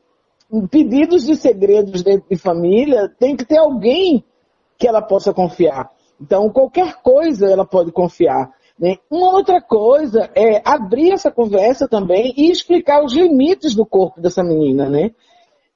[0.70, 4.24] pedidos de segredos dentro de família tem que ter alguém
[4.76, 5.93] que ela possa confiar.
[6.24, 8.50] Então, qualquer coisa ela pode confiar.
[8.78, 8.96] Né?
[9.10, 14.42] Uma outra coisa é abrir essa conversa também e explicar os limites do corpo dessa
[14.42, 15.10] menina, né?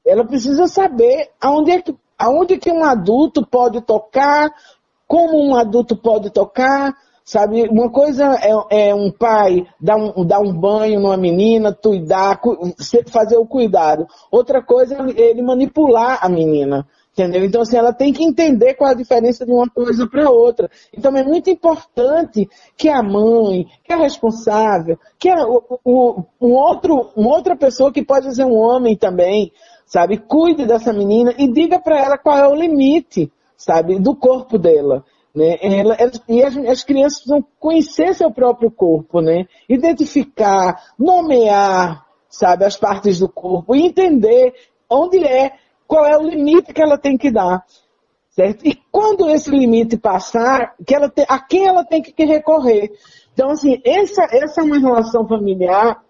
[0.07, 4.51] Ela precisa saber aonde é que, aonde que um adulto pode tocar,
[5.07, 7.69] como um adulto pode tocar, sabe?
[7.69, 8.25] Uma coisa
[8.71, 12.41] é, é um pai dar um, dar um banho numa menina, cuidar,
[13.09, 14.07] fazer o cuidado.
[14.31, 16.87] Outra coisa é ele manipular a menina,
[17.19, 17.45] Entendeu?
[17.45, 20.71] Então, assim, ela tem que entender qual a diferença de uma coisa para outra.
[20.97, 26.53] Então, é muito importante que a mãe, que a responsável, que a, o, o, um
[26.53, 29.51] outro, uma outra pessoa que pode ser um homem também,
[29.85, 34.57] sabe, cuide dessa menina e diga para ela qual é o limite, sabe, do corpo
[34.57, 35.05] dela.
[35.35, 35.59] Né?
[35.61, 39.47] Ela, ela, e as, as, crianças precisam conhecer seu próprio corpo, né?
[39.69, 44.55] Identificar, nomear, sabe, as partes do corpo e entender
[44.89, 45.53] onde é
[45.89, 47.65] qual é o limite que ela tem que dar.
[48.29, 48.65] Certo?
[48.65, 52.93] E quando esse limite passar, que ela a quem ela tem que recorrer.
[53.33, 56.01] Então, assim, essa, essa é uma relação familiar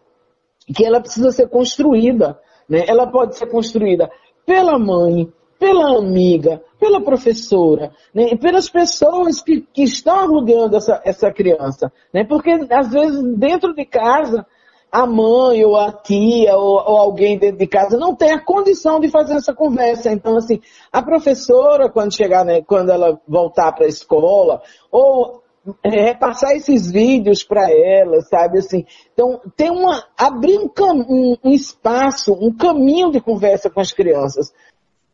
[0.74, 2.38] que ela precisa ser construída.
[2.68, 2.84] Né?
[2.86, 4.10] Ela pode ser construída
[4.44, 8.36] pela mãe, pela amiga, pela professora, né?
[8.36, 11.90] pelas pessoas que, que estão alugando essa, essa criança.
[12.12, 12.24] Né?
[12.24, 14.46] Porque, às vezes, dentro de casa,
[14.90, 18.98] a mãe ou a tia ou, ou, alguém dentro de casa não tem a condição
[18.98, 20.10] de fazer essa conversa.
[20.10, 20.60] Então, assim,
[20.92, 25.42] a professora, quando chegar, né, quando ela voltar para a escola, ou
[25.82, 28.86] é, repassar esses vídeos para ela, sabe, assim.
[29.12, 34.52] Então, tem uma, abrir um, um, um espaço, um caminho de conversa com as crianças.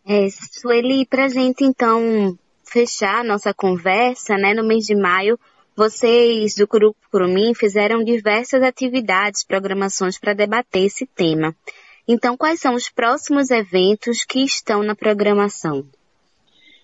[0.07, 5.39] É, Sueli, pra gente, então, fechar a nossa conversa, né, no mês de maio,
[5.77, 11.55] vocês do Grupo Curumim fizeram diversas atividades, programações para debater esse tema.
[12.07, 15.85] Então, quais são os próximos eventos que estão na programação?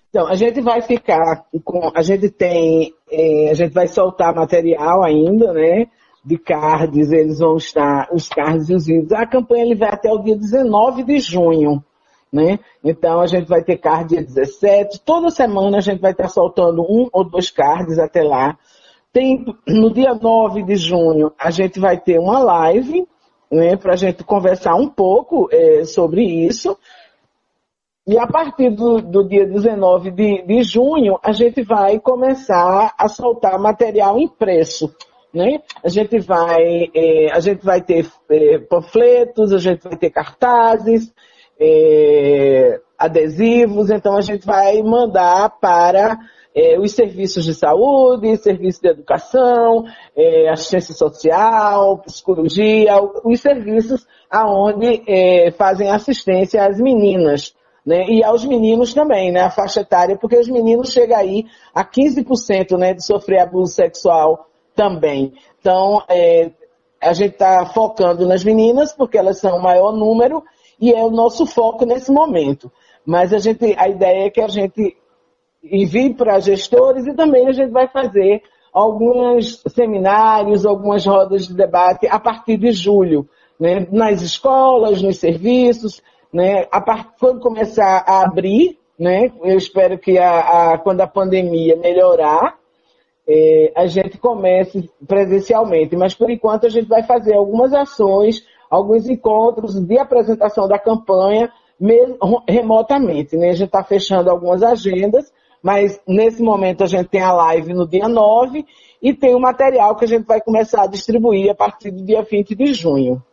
[0.09, 5.03] Então, a gente vai ficar com, a gente tem, é, a gente vai soltar material
[5.03, 5.87] ainda, né?
[6.23, 9.11] De cards, eles vão estar, os cards e os vídeos.
[9.13, 11.81] A campanha ele vai até o dia 19 de junho,
[12.31, 12.59] né?
[12.83, 15.01] Então a gente vai ter card dia 17.
[15.05, 18.57] Toda semana a gente vai estar soltando um ou dois cards até lá.
[19.13, 23.05] Tem, no dia 9 de junho, a gente vai ter uma live,
[23.51, 26.77] né, para a gente conversar um pouco é, sobre isso.
[28.07, 33.07] E a partir do, do dia 19 de, de, junho, a gente vai começar a
[33.09, 34.95] soltar material impresso.
[35.33, 35.61] Né?
[35.83, 41.13] A gente vai, é, a gente vai ter é, panfletos, a gente vai ter cartazes,
[41.59, 46.17] é, adesivos, então a gente vai mandar para
[46.55, 49.85] é, os serviços de saúde, serviço de educação,
[50.15, 57.53] é, assistência social, psicologia, os serviços aonde é, fazem assistência às meninas.
[57.83, 61.83] Né, e aos meninos também, né, a faixa etária, porque os meninos chegam aí a
[61.83, 65.33] 15% né, de sofrer abuso sexual também.
[65.59, 66.51] Então, é,
[67.01, 70.43] a gente está focando nas meninas, porque elas são o maior número,
[70.79, 72.71] e é o nosso foco nesse momento.
[73.03, 74.95] Mas a gente, a ideia é que a gente
[75.63, 78.41] envie para gestores e também a gente vai fazer
[78.73, 83.27] alguns seminários, algumas rodas de debate a partir de julho,
[83.59, 83.85] né?
[83.91, 86.01] nas escolas, nos serviços,
[86.33, 86.65] né?
[86.65, 87.09] part...
[87.19, 89.31] quando começar a abrir, né?
[89.43, 90.77] eu espero que a, a...
[90.77, 92.57] quando a pandemia melhorar,
[93.27, 99.07] é, a gente comece presencialmente, mas por enquanto a gente vai fazer algumas ações, alguns
[99.07, 103.37] encontros de apresentação da campanha mesmo, remotamente.
[103.37, 103.49] Né?
[103.49, 107.87] A gente está fechando algumas agendas mas nesse momento a gente tem a live no
[107.87, 108.65] dia 9
[109.01, 112.21] e tem o material que a gente vai começar a distribuir a partir do dia
[112.23, 113.23] 20 de junho.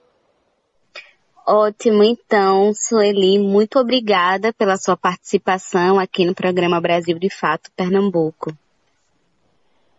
[1.46, 8.52] Ótimo, então, Sueli, muito obrigada pela sua participação aqui no programa Brasil de Fato Pernambuco.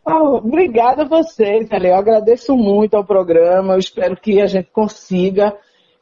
[0.06, 3.74] Oh, obrigada a vocês, Eu agradeço muito ao programa.
[3.74, 5.56] Eu espero que a gente consiga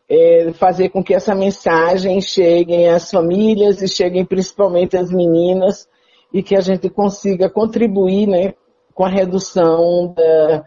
[0.10, 5.88] é, fazer com que essa mensagem chegue às famílias e cheguem principalmente às meninas
[6.34, 8.54] e que a gente consiga contribuir né,
[8.94, 10.66] com a redução da,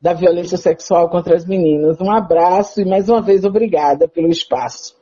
[0.00, 2.00] da violência sexual contra as meninas.
[2.00, 4.96] Um abraço e mais uma vez obrigada pelo espaço.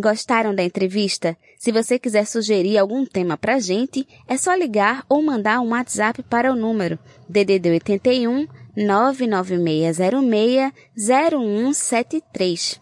[0.00, 1.36] Gostaram da entrevista?
[1.56, 6.22] Se você quiser sugerir algum tema pra gente, é só ligar ou mandar um WhatsApp
[6.22, 6.96] para o número
[7.28, 12.80] DDD 81 99606 0173.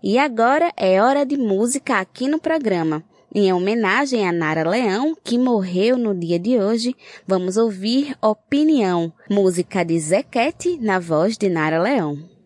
[0.00, 3.02] E agora é hora de música aqui no programa.
[3.34, 9.84] Em homenagem a Nara Leão, que morreu no dia de hoje, vamos ouvir Opinião, música
[9.84, 12.37] de Zequete na voz de Nara Leão.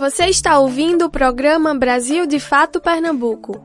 [0.00, 3.62] Você está ouvindo o programa Brasil de Fato Pernambuco.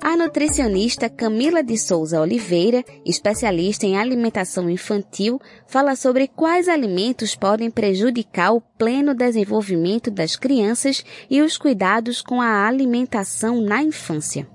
[0.00, 5.38] A nutricionista Camila de Souza Oliveira, especialista em alimentação infantil,
[5.68, 12.40] fala sobre quais alimentos podem prejudicar o pleno desenvolvimento das crianças e os cuidados com
[12.40, 14.48] a alimentação na infância.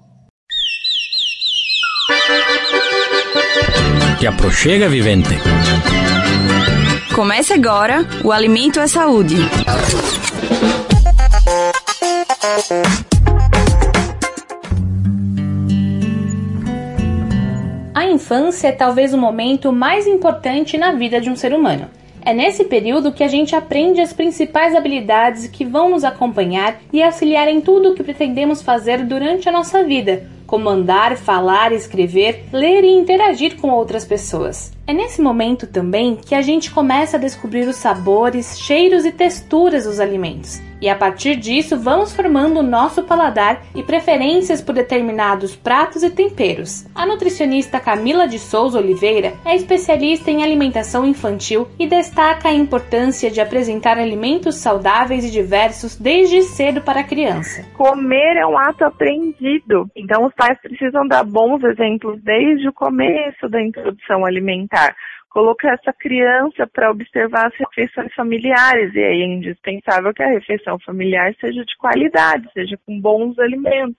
[4.20, 5.30] Te aproxega, vivente.
[7.18, 9.38] Comece agora o Alimento é Saúde.
[17.95, 21.89] A infância é talvez o momento mais importante na vida de um ser humano.
[22.24, 27.01] É nesse período que a gente aprende as principais habilidades que vão nos acompanhar e
[27.01, 32.45] auxiliar em tudo o que pretendemos fazer durante a nossa vida, como andar, falar, escrever,
[32.53, 34.76] ler e interagir com outras pessoas.
[34.90, 39.84] É nesse momento também que a gente começa a descobrir os sabores, cheiros e texturas
[39.84, 40.62] dos alimentos.
[40.80, 46.10] E a partir disso, vamos formando o nosso paladar e preferências por determinados pratos e
[46.10, 46.86] temperos.
[46.94, 53.32] A nutricionista Camila de Souza Oliveira é especialista em alimentação infantil e destaca a importância
[53.32, 57.66] de apresentar alimentos saudáveis e diversos desde cedo para a criança.
[57.74, 63.50] Comer é um ato aprendido, então os pais precisam dar bons exemplos desde o começo
[63.50, 64.76] da introdução alimentar
[65.30, 70.80] colocar essa criança para observar as refeições familiares e aí é indispensável que a refeição
[70.80, 73.95] familiar seja de qualidade, seja com bons alimentos.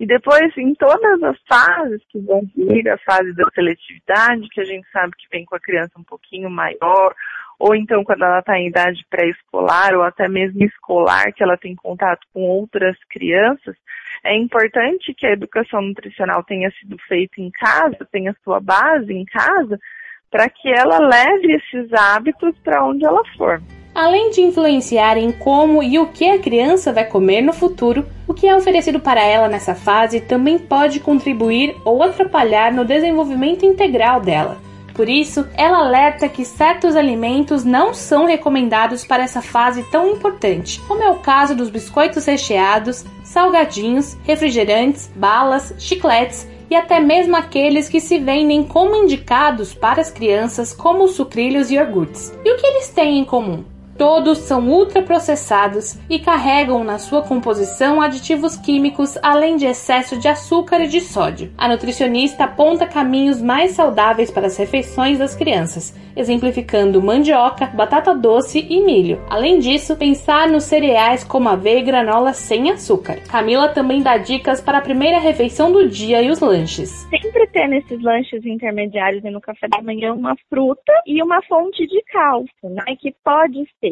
[0.00, 4.64] E depois, em todas as fases que vão vir, a fase da seletividade, que a
[4.64, 7.14] gente sabe que vem com a criança um pouquinho maior,
[7.58, 11.74] ou então quando ela está em idade pré-escolar, ou até mesmo escolar, que ela tem
[11.74, 13.76] contato com outras crianças,
[14.24, 19.24] é importante que a educação nutricional tenha sido feita em casa, tenha sua base em
[19.24, 19.78] casa,
[20.30, 23.62] para que ela leve esses hábitos para onde ela for.
[23.94, 28.34] Além de influenciar em como e o que a criança vai comer no futuro, o
[28.34, 34.20] que é oferecido para ela nessa fase também pode contribuir ou atrapalhar no desenvolvimento integral
[34.20, 34.65] dela.
[34.96, 40.80] Por isso, ela alerta que certos alimentos não são recomendados para essa fase tão importante,
[40.88, 47.90] como é o caso dos biscoitos recheados, salgadinhos, refrigerantes, balas, chicletes e até mesmo aqueles
[47.90, 52.32] que se vendem como indicados para as crianças, como sucrilhos e iogurtes.
[52.42, 53.75] E o que eles têm em comum?
[53.98, 60.80] Todos são ultraprocessados e carregam na sua composição aditivos químicos, além de excesso de açúcar
[60.80, 61.50] e de sódio.
[61.56, 68.66] A nutricionista aponta caminhos mais saudáveis para as refeições das crianças, exemplificando mandioca, batata doce
[68.68, 69.18] e milho.
[69.30, 73.16] Além disso, pensar nos cereais como aveia e granola sem açúcar.
[73.30, 76.90] Camila também dá dicas para a primeira refeição do dia e os lanches.
[77.08, 81.86] Sempre ter nesses lanches intermediários e no café da manhã uma fruta e uma fonte
[81.86, 82.84] de cálcio, né?
[83.00, 83.85] Que pode ser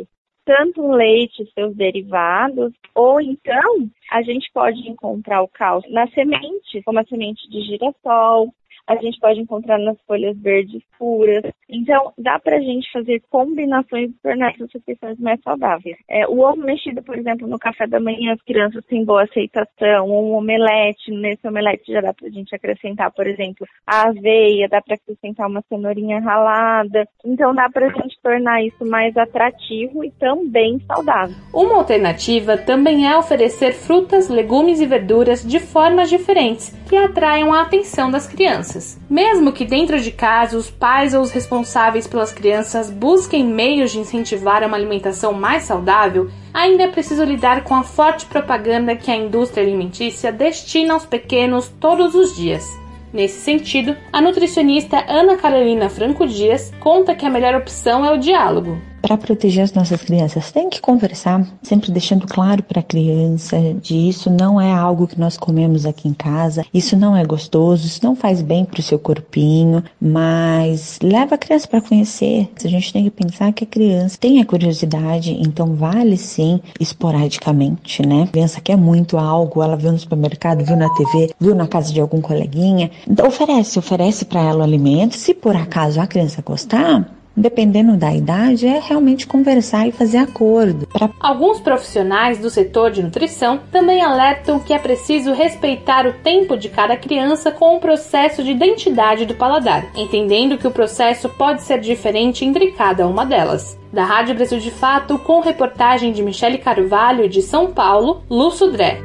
[0.45, 6.07] tanto o leite e seus derivados, ou então a gente pode encontrar o cálcio na
[6.09, 8.53] semente, como a semente de girassol,
[8.87, 11.43] a gente pode encontrar nas folhas verdes puras.
[11.68, 15.97] Então, dá pra gente fazer combinações e tornar essas refeições mais saudáveis.
[16.09, 20.09] É, o ovo mexido, por exemplo, no café da manhã, as crianças têm boa aceitação,
[20.09, 24.95] um omelete, nesse omelete já dá pra gente acrescentar, por exemplo, a aveia, dá pra
[24.95, 27.09] acrescentar uma cenourinha ralada.
[27.24, 31.35] Então, dá pra gente tornar isso mais atrativo e também saudável.
[31.53, 37.62] Uma alternativa também é oferecer frutas, legumes e verduras de formas diferentes que atraiam a
[37.62, 38.99] atenção das crianças crianças.
[39.09, 43.99] Mesmo que dentro de casa os pais ou os responsáveis pelas crianças busquem meios de
[43.99, 49.16] incentivar uma alimentação mais saudável, ainda é preciso lidar com a forte propaganda que a
[49.16, 52.64] indústria alimentícia destina aos pequenos todos os dias.
[53.12, 58.18] Nesse sentido, a nutricionista Ana Carolina Franco Dias conta que a melhor opção é o
[58.18, 58.77] diálogo.
[59.05, 60.50] Para proteger as nossas crianças?
[60.50, 65.20] Tem que conversar, sempre deixando claro para a criança de isso não é algo que
[65.20, 68.82] nós comemos aqui em casa, isso não é gostoso, isso não faz bem para o
[68.82, 72.48] seu corpinho, mas leva a criança para conhecer.
[72.64, 78.07] A gente tem que pensar que a criança tem a curiosidade, então vale sim esporadicamente,
[78.07, 78.22] né?
[78.22, 81.92] A criança quer muito algo, ela viu no supermercado, viu na TV, viu na casa
[81.92, 82.90] de algum coleguinha,
[83.22, 85.14] oferece, oferece para ela o alimento.
[85.14, 87.07] Se por acaso a criança gostar,
[87.37, 90.87] dependendo da idade, é realmente conversar e fazer acordo.
[90.87, 91.11] Pra...
[91.20, 96.68] Alguns profissionais do setor de nutrição também alertam que é preciso respeitar o tempo de
[96.68, 101.80] cada criança com o processo de identidade do paladar, entendendo que o processo pode ser
[101.80, 103.78] diferente entre cada uma delas.
[103.93, 109.01] Da Rádio Brasil de Fato, com reportagem de Michele Carvalho de São Paulo, Lu Sudré.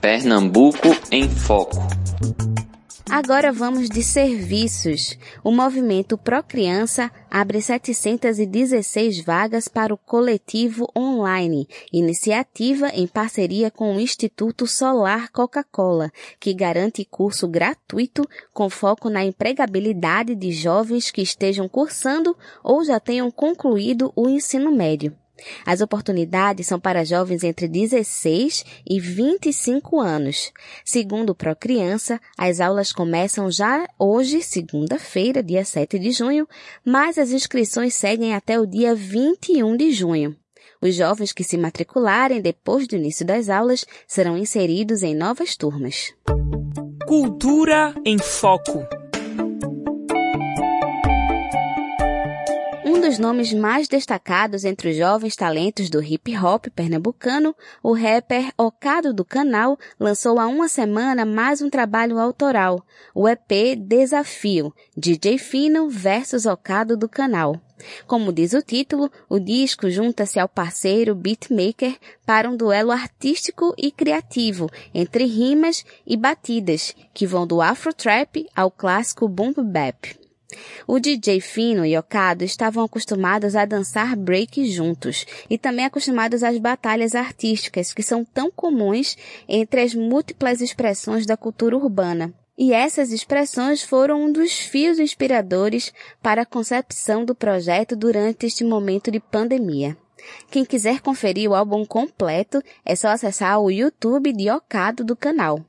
[0.00, 1.76] Pernambuco em Foco.
[3.12, 5.18] Agora vamos de serviços.
[5.44, 13.94] O movimento Pro Criança abre 716 vagas para o coletivo online, iniciativa em parceria com
[13.94, 16.10] o Instituto Solar Coca-Cola,
[16.40, 22.34] que garante curso gratuito com foco na empregabilidade de jovens que estejam cursando
[22.64, 25.14] ou já tenham concluído o ensino médio.
[25.64, 30.52] As oportunidades são para jovens entre 16 e 25 anos.
[30.84, 36.48] Segundo o Procriança, as aulas começam já hoje, segunda-feira, dia 7 de junho,
[36.84, 40.36] mas as inscrições seguem até o dia 21 de junho.
[40.80, 46.12] Os jovens que se matricularem depois do início das aulas serão inseridos em novas turmas.
[47.06, 49.01] Cultura em Foco.
[53.02, 59.12] Dos nomes mais destacados entre os jovens talentos do hip hop pernambucano, o rapper Ocado
[59.12, 65.90] do Canal lançou há uma semana mais um trabalho autoral, o EP Desafio, DJ Fino
[65.90, 67.60] versus Ocado do Canal.
[68.06, 73.90] Como diz o título, o disco junta-se ao parceiro beatmaker para um duelo artístico e
[73.90, 80.21] criativo entre rimas e batidas que vão do afro trap ao clássico boom bap.
[80.86, 86.58] O DJ Fino e Okado estavam acostumados a dançar break juntos e também acostumados às
[86.58, 89.16] batalhas artísticas que são tão comuns
[89.48, 92.32] entre as múltiplas expressões da cultura urbana.
[92.56, 95.92] E essas expressões foram um dos fios inspiradores
[96.22, 99.96] para a concepção do projeto durante este momento de pandemia.
[100.50, 105.64] Quem quiser conferir o álbum completo é só acessar o YouTube de Okado do canal.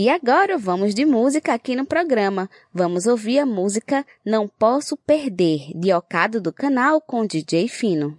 [0.00, 2.48] E agora vamos de música aqui no programa.
[2.72, 8.16] Vamos ouvir a música Não Posso Perder, de Ocado do canal com DJ Fino.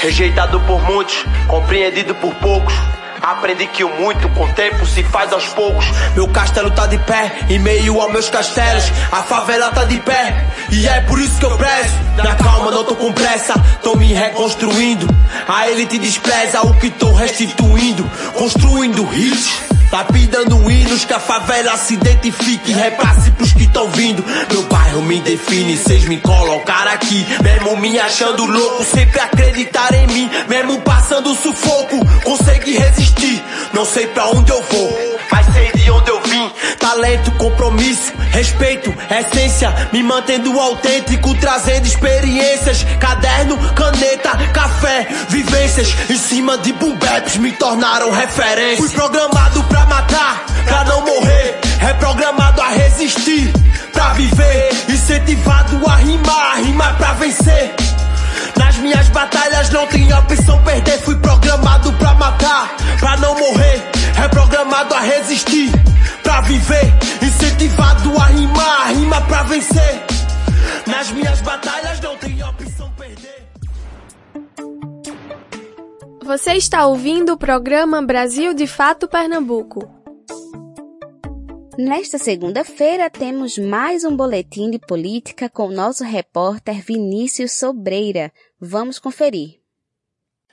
[0.00, 3.01] Rejeitado por muitos, compreendido por poucos.
[3.22, 5.86] Aprendi que o muito com o tempo se faz aos poucos.
[6.16, 8.84] Meu castelo tá de pé, em meio aos meus castelos.
[9.12, 11.94] A favela tá de pé, e é por isso que eu prezo.
[12.16, 15.06] Na calma, não tô com pressa, tô me reconstruindo.
[15.46, 18.04] A elite despreza o que tô restituindo.
[18.34, 19.81] Construindo hits.
[19.92, 22.72] Lapidando hinos que a favela se identifique.
[22.72, 24.24] Repasse pros que tão vindo.
[24.50, 27.26] Meu bairro me define, cês me colocar aqui.
[27.42, 30.30] Mesmo me achando louco, sempre acreditar em mim.
[30.48, 33.44] Mesmo passando sufoco, consegui resistir.
[33.74, 36.21] Não sei pra onde eu vou, mas sei de onde eu vim.
[36.78, 39.74] Talento, compromisso, respeito, essência.
[39.92, 42.84] Me mantendo autêntico, trazendo experiências.
[42.98, 45.94] Caderno, caneta, café, vivências.
[46.10, 46.96] Em cima de boom
[47.40, 48.76] me tornaram referência.
[48.76, 51.58] Fui programado pra matar, pra não morrer.
[51.78, 53.52] Reprogramado a resistir,
[53.92, 54.70] pra viver.
[54.88, 57.74] Incentivado a rimar, rimar pra vencer.
[58.62, 60.98] Nas minhas batalhas não tinha opção perder.
[61.00, 63.82] Fui programado pra matar, pra não morrer.
[64.14, 65.68] Reprogramado a resistir,
[66.22, 66.92] pra viver.
[67.20, 70.04] Incentivado a rimar, rimar pra vencer.
[70.86, 73.48] Nas minhas batalhas não tinha opção perder.
[76.24, 79.90] Você está ouvindo o programa Brasil de Fato Pernambuco.
[81.76, 88.30] Nesta segunda-feira temos mais um boletim de política com o nosso repórter Vinícius Sobreira.
[88.64, 89.58] Vamos conferir.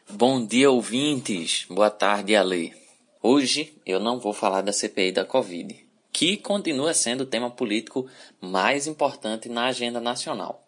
[0.09, 1.67] Bom dia, ouvintes.
[1.69, 2.73] Boa tarde, Ale.
[3.21, 5.77] Hoje eu não vou falar da CPI da Covid,
[6.11, 8.09] que continua sendo o tema político
[8.41, 10.67] mais importante na agenda nacional.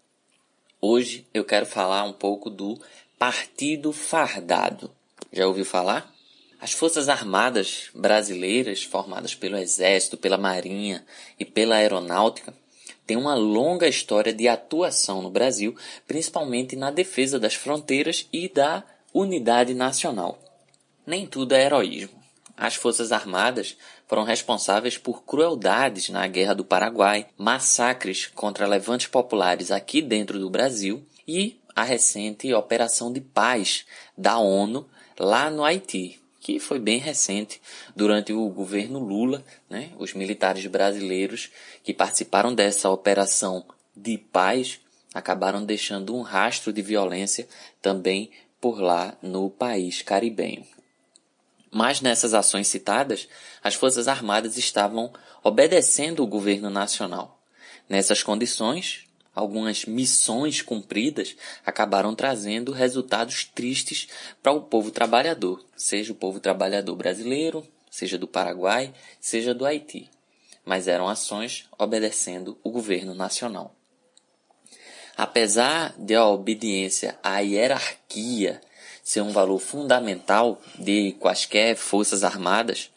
[0.80, 2.80] Hoje eu quero falar um pouco do
[3.18, 4.92] Partido Fardado.
[5.34, 6.14] Já ouviu falar?
[6.60, 11.04] As Forças Armadas brasileiras, formadas pelo Exército, pela Marinha
[11.40, 12.54] e pela Aeronáutica,
[13.12, 15.76] tem uma longa história de atuação no Brasil,
[16.08, 20.40] principalmente na defesa das fronteiras e da unidade nacional.
[21.06, 22.18] Nem tudo é heroísmo.
[22.56, 23.76] As Forças Armadas
[24.08, 30.50] foram responsáveis por crueldades na Guerra do Paraguai, massacres contra levantes populares aqui dentro do
[30.50, 33.86] Brasil e a recente Operação de Paz
[34.18, 34.88] da ONU
[35.20, 37.62] lá no Haiti, que foi bem recente
[37.96, 39.92] durante o governo Lula, né?
[39.98, 41.52] Os militares brasileiros
[41.84, 43.64] que participaram dessa operação
[43.96, 44.82] de paz
[45.14, 47.48] acabaram deixando um rastro de violência
[47.82, 50.66] também por lá no país caribenho.
[51.70, 53.30] Mas nessas ações citadas,
[53.64, 55.14] as Forças Armadas estavam
[55.44, 57.40] obedecendo o governo nacional.
[57.88, 64.08] Nessas condições, algumas missões cumpridas acabaram trazendo resultados tristes
[64.42, 70.10] para o povo trabalhador, seja o povo trabalhador brasileiro, seja do Paraguai, seja do Haiti.
[70.64, 73.76] Mas eram ações obedecendo o governo nacional.
[75.18, 78.62] Apesar de a obediência à hierarquia
[79.04, 82.92] ser um valor fundamental de quaisquer forças armadas,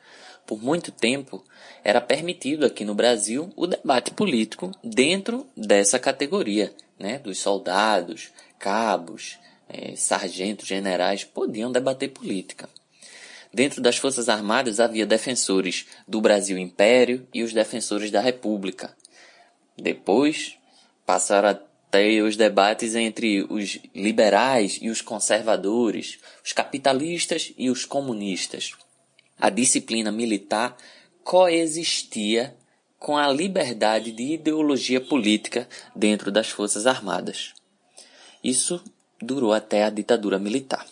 [0.46, 1.44] por muito tempo
[1.84, 7.18] era permitido aqui no Brasil o debate político dentro dessa categoria, né?
[7.18, 12.68] Dos soldados, cabos, eh, sargentos, generais podiam debater política.
[13.52, 18.96] Dentro das Forças Armadas havia defensores do Brasil Império e os defensores da República.
[19.76, 20.56] Depois
[21.04, 21.54] passaram a
[21.90, 28.72] ter os debates entre os liberais e os conservadores, os capitalistas e os comunistas.
[29.38, 30.76] A disciplina militar
[31.24, 32.54] coexistia
[32.98, 35.66] com a liberdade de ideologia política
[35.96, 37.54] dentro das Forças Armadas.
[38.42, 38.82] Isso
[39.20, 40.86] durou até a ditadura militar.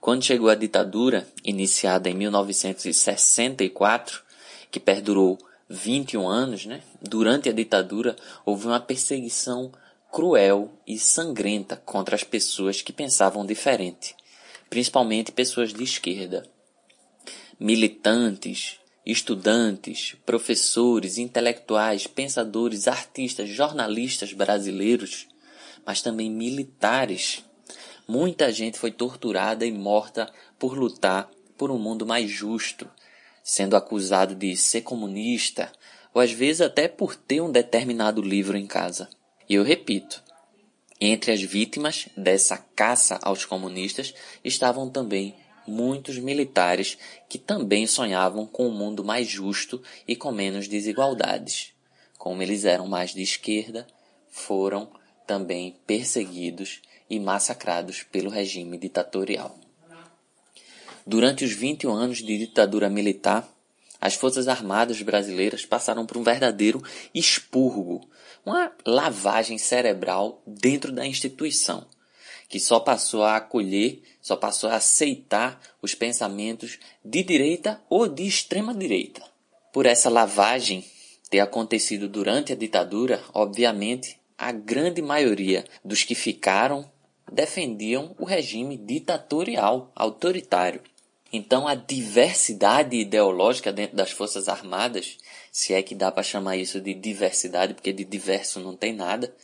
[0.00, 4.22] Quando chegou a ditadura, iniciada em 1964,
[4.70, 5.38] que perdurou
[5.68, 6.82] 21 anos, né?
[7.02, 8.16] durante a ditadura
[8.46, 9.70] houve uma perseguição
[10.10, 14.16] cruel e sangrenta contra as pessoas que pensavam diferente,
[14.70, 16.46] principalmente pessoas de esquerda.
[17.58, 25.28] Militantes, estudantes, professores, intelectuais, pensadores, artistas, jornalistas brasileiros,
[25.84, 27.44] mas também militares.
[28.08, 32.88] Muita gente foi torturada e morta por lutar por um mundo mais justo,
[33.42, 35.70] sendo acusado de ser comunista,
[36.12, 39.08] ou às vezes até por ter um determinado livro em casa.
[39.48, 40.22] E eu repito,
[41.00, 45.34] entre as vítimas dessa caça aos comunistas estavam também
[45.66, 46.98] muitos militares
[47.28, 51.72] que também sonhavam com um mundo mais justo e com menos desigualdades.
[52.18, 53.86] Como eles eram mais de esquerda,
[54.28, 54.88] foram
[55.26, 59.58] também perseguidos e massacrados pelo regime ditatorial.
[61.06, 63.48] Durante os 21 anos de ditadura militar,
[64.00, 66.82] as Forças Armadas brasileiras passaram por um verdadeiro
[67.14, 68.08] expurgo,
[68.44, 71.86] uma lavagem cerebral dentro da instituição,
[72.54, 78.24] que só passou a acolher, só passou a aceitar os pensamentos de direita ou de
[78.24, 79.20] extrema direita.
[79.72, 80.84] Por essa lavagem
[81.28, 86.88] ter acontecido durante a ditadura, obviamente, a grande maioria dos que ficaram
[87.28, 90.80] defendiam o regime ditatorial, autoritário.
[91.32, 95.18] Então a diversidade ideológica dentro das Forças Armadas,
[95.50, 99.34] se é que dá para chamar isso de diversidade, porque de diverso não tem nada,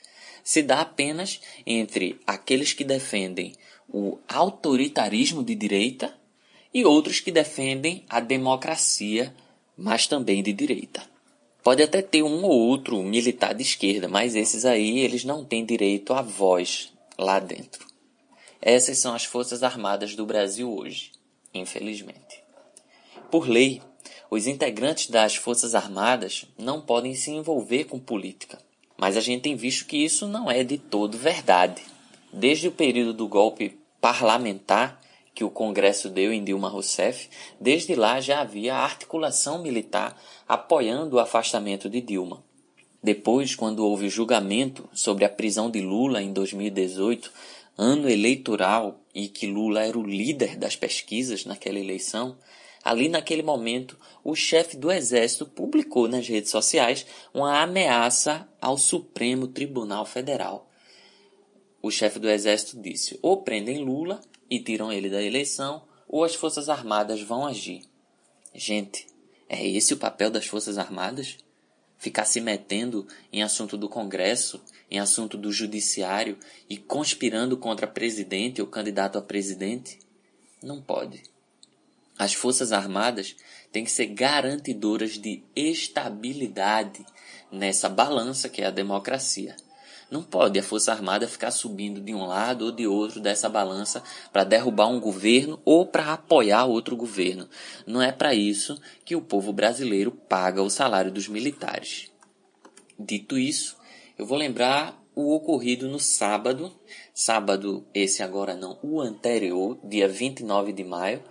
[0.50, 3.54] se dá apenas entre aqueles que defendem
[3.88, 6.12] o autoritarismo de direita
[6.74, 9.32] e outros que defendem a democracia,
[9.78, 11.02] mas também de direita.
[11.62, 15.64] Pode até ter um ou outro militar de esquerda, mas esses aí eles não têm
[15.64, 17.86] direito à voz lá dentro.
[18.60, 21.12] Essas são as Forças Armadas do Brasil hoje
[21.54, 22.42] infelizmente.
[23.30, 23.80] Por lei,
[24.28, 28.58] os integrantes das Forças Armadas não podem se envolver com política.
[29.00, 31.80] Mas a gente tem visto que isso não é de todo verdade.
[32.30, 35.00] Desde o período do golpe parlamentar
[35.34, 41.18] que o Congresso deu em Dilma Rousseff, desde lá já havia articulação militar apoiando o
[41.18, 42.44] afastamento de Dilma.
[43.02, 47.32] Depois, quando houve julgamento sobre a prisão de Lula em 2018,
[47.78, 52.36] ano eleitoral e que Lula era o líder das pesquisas naquela eleição,
[52.82, 59.48] ali naquele momento o chefe do exército publicou nas redes sociais uma ameaça ao Supremo
[59.48, 60.70] Tribunal Federal.
[61.82, 66.34] O chefe do exército disse: ou prendem Lula e tiram ele da eleição, ou as
[66.34, 67.82] Forças Armadas vão agir.
[68.54, 69.06] Gente,
[69.48, 71.38] é esse o papel das Forças Armadas?
[71.96, 74.60] Ficar se metendo em assunto do Congresso
[74.90, 76.36] em assunto do judiciário
[76.68, 80.00] e conspirando contra presidente ou candidato a presidente?
[80.62, 81.22] Não pode.
[82.20, 83.34] As Forças Armadas
[83.72, 87.02] têm que ser garantidoras de estabilidade
[87.50, 89.56] nessa balança que é a democracia.
[90.10, 94.02] Não pode a Força Armada ficar subindo de um lado ou de outro dessa balança
[94.30, 97.48] para derrubar um governo ou para apoiar outro governo.
[97.86, 102.12] Não é para isso que o povo brasileiro paga o salário dos militares.
[102.98, 103.78] Dito isso,
[104.18, 106.70] eu vou lembrar o ocorrido no sábado,
[107.14, 111.24] sábado esse agora não, o anterior, dia 29 de maio,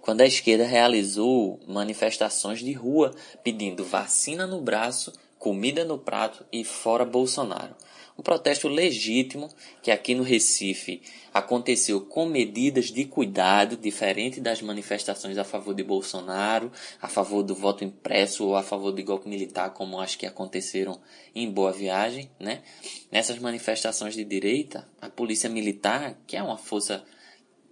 [0.00, 6.64] quando a esquerda realizou manifestações de rua pedindo vacina no braço, comida no prato e
[6.64, 7.74] fora Bolsonaro.
[8.18, 9.48] Um protesto legítimo
[9.82, 11.00] que aqui no Recife
[11.32, 16.70] aconteceu com medidas de cuidado, diferente das manifestações a favor de Bolsonaro,
[17.00, 21.00] a favor do voto impresso ou a favor do golpe militar, como acho que aconteceram
[21.34, 22.60] em Boa Viagem, né?
[23.10, 27.02] Nessas manifestações de direita, a polícia militar, que é uma força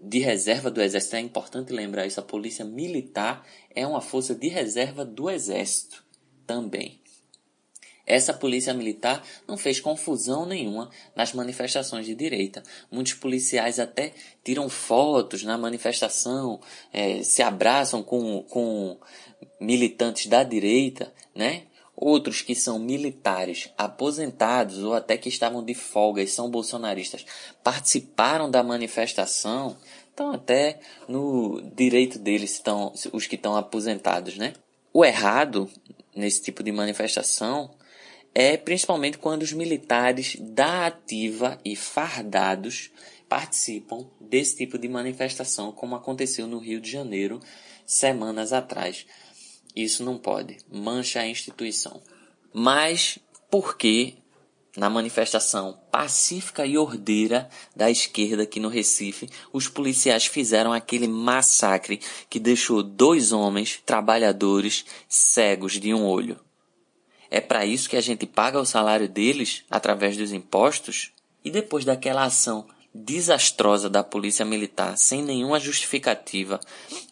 [0.00, 3.44] de reserva do exército, é importante lembrar isso, a polícia militar
[3.74, 6.04] é uma força de reserva do exército
[6.46, 7.00] também.
[8.08, 12.62] Essa polícia militar não fez confusão nenhuma nas manifestações de direita.
[12.90, 16.58] Muitos policiais até tiram fotos na manifestação,
[16.90, 18.98] é, se abraçam com, com
[19.60, 21.64] militantes da direita, né?
[22.00, 27.26] Outros que são militares aposentados ou até que estavam de folga e são bolsonaristas
[27.64, 29.76] participaram da manifestação,
[30.08, 30.78] estão até
[31.08, 34.52] no direito deles, estão, os que estão aposentados, né?
[34.92, 35.68] O errado
[36.14, 37.68] nesse tipo de manifestação
[38.32, 42.92] é principalmente quando os militares da ativa e fardados
[43.28, 47.40] participam desse tipo de manifestação, como aconteceu no Rio de Janeiro
[47.84, 49.04] semanas atrás.
[49.74, 52.02] Isso não pode, mancha a instituição.
[52.52, 53.18] Mas
[53.50, 54.18] por que
[54.76, 62.00] na manifestação pacífica e ordeira da esquerda aqui no Recife, os policiais fizeram aquele massacre
[62.30, 66.38] que deixou dois homens trabalhadores cegos de um olho.
[67.30, 71.12] É para isso que a gente paga o salário deles através dos impostos?
[71.44, 76.58] E depois daquela ação desastrosa da polícia militar, sem nenhuma justificativa,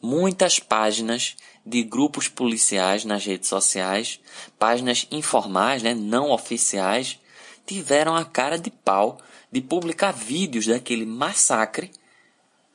[0.00, 1.36] muitas páginas
[1.66, 4.20] de grupos policiais nas redes sociais,
[4.58, 7.18] páginas informais, né, não oficiais,
[7.66, 9.18] tiveram a cara de pau
[9.50, 11.90] de publicar vídeos daquele massacre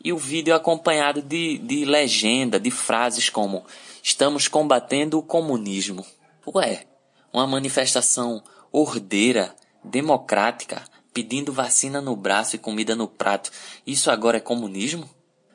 [0.04, 3.64] e o vídeo acompanhado de, de legenda, de frases como
[4.04, 6.06] estamos combatendo o comunismo.
[6.48, 6.86] Ué,
[7.32, 10.84] uma manifestação ordeira, democrática,
[11.14, 13.52] pedindo vacina no braço e comida no prato.
[13.86, 15.10] Isso agora é comunismo?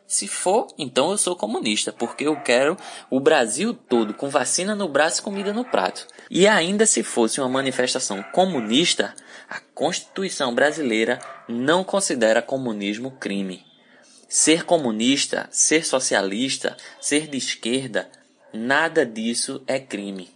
[0.07, 2.77] Se for, então eu sou comunista, porque eu quero
[3.11, 6.07] o Brasil todo com vacina no braço e comida no prato.
[6.31, 9.13] E ainda se fosse uma manifestação comunista,
[9.51, 13.65] a Constituição brasileira não considera comunismo crime.
[14.29, 18.09] Ser comunista, ser socialista, ser de esquerda,
[18.53, 20.31] nada disso é crime.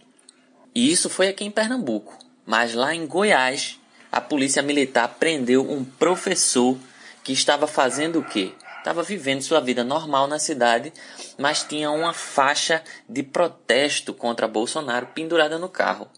[0.75, 2.17] E isso foi aqui em Pernambuco.
[2.45, 3.79] Mas lá em Goiás,
[4.11, 6.77] a polícia militar prendeu um professor
[7.23, 8.53] que estava fazendo o quê?
[8.81, 10.91] Estava vivendo sua vida normal na cidade,
[11.37, 16.09] mas tinha uma faixa de protesto contra Bolsonaro pendurada no carro.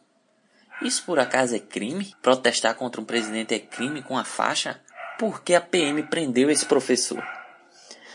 [0.81, 2.15] Isso por acaso é crime?
[2.21, 4.79] Protestar contra um presidente é crime com a faixa?
[5.19, 7.21] Por que a PM prendeu esse professor?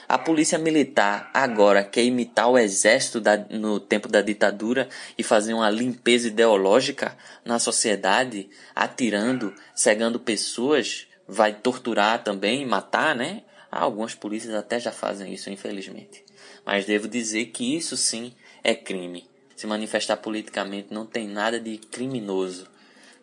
[0.08, 4.88] A polícia militar agora quer imitar o exército da, no tempo da ditadura
[5.18, 13.42] e fazer uma limpeza ideológica na sociedade, atirando, cegando pessoas, vai torturar também, matar, né?
[13.70, 16.24] Algumas polícias até já fazem isso, infelizmente.
[16.64, 18.32] Mas devo dizer que isso sim
[18.64, 19.28] é crime.
[19.54, 22.66] Se manifestar politicamente não tem nada de criminoso,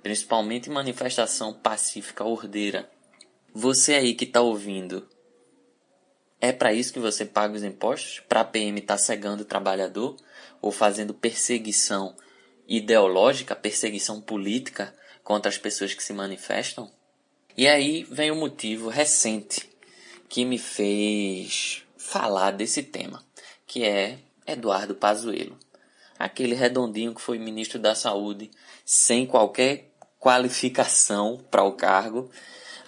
[0.03, 2.89] principalmente manifestação pacífica ordeira.
[3.53, 5.07] Você aí que está ouvindo,
[6.39, 8.21] é para isso que você paga os impostos?
[8.27, 10.15] Para a PM estar tá cegando o trabalhador
[10.61, 12.15] ou fazendo perseguição
[12.67, 14.93] ideológica, perseguição política
[15.23, 16.91] contra as pessoas que se manifestam?
[17.57, 19.74] E aí vem o motivo recente
[20.35, 23.23] que me fez falar desse tema,
[23.65, 25.57] que é Eduardo Pazuello.
[26.19, 28.51] Aquele redondinho que foi ministro da Saúde
[28.83, 32.29] sem qualquer qualificação para o cargo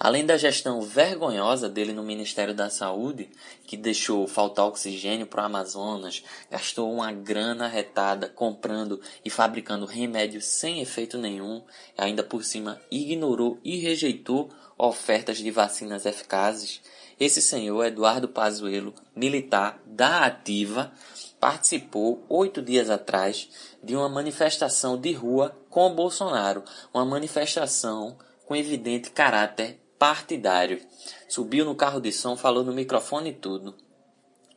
[0.00, 3.28] Além da gestão vergonhosa dele no Ministério da Saúde,
[3.66, 10.44] que deixou faltar oxigênio para o Amazonas, gastou uma grana retada comprando e fabricando remédios
[10.44, 11.64] sem efeito nenhum,
[11.96, 16.80] ainda por cima ignorou e rejeitou ofertas de vacinas eficazes,
[17.18, 20.92] esse senhor Eduardo Pazuello, militar da Ativa,
[21.40, 23.48] participou oito dias atrás
[23.82, 26.62] de uma manifestação de rua com Bolsonaro,
[26.94, 30.80] uma manifestação com evidente caráter partidário.
[31.28, 33.74] Subiu no carro de som, falou no microfone e tudo.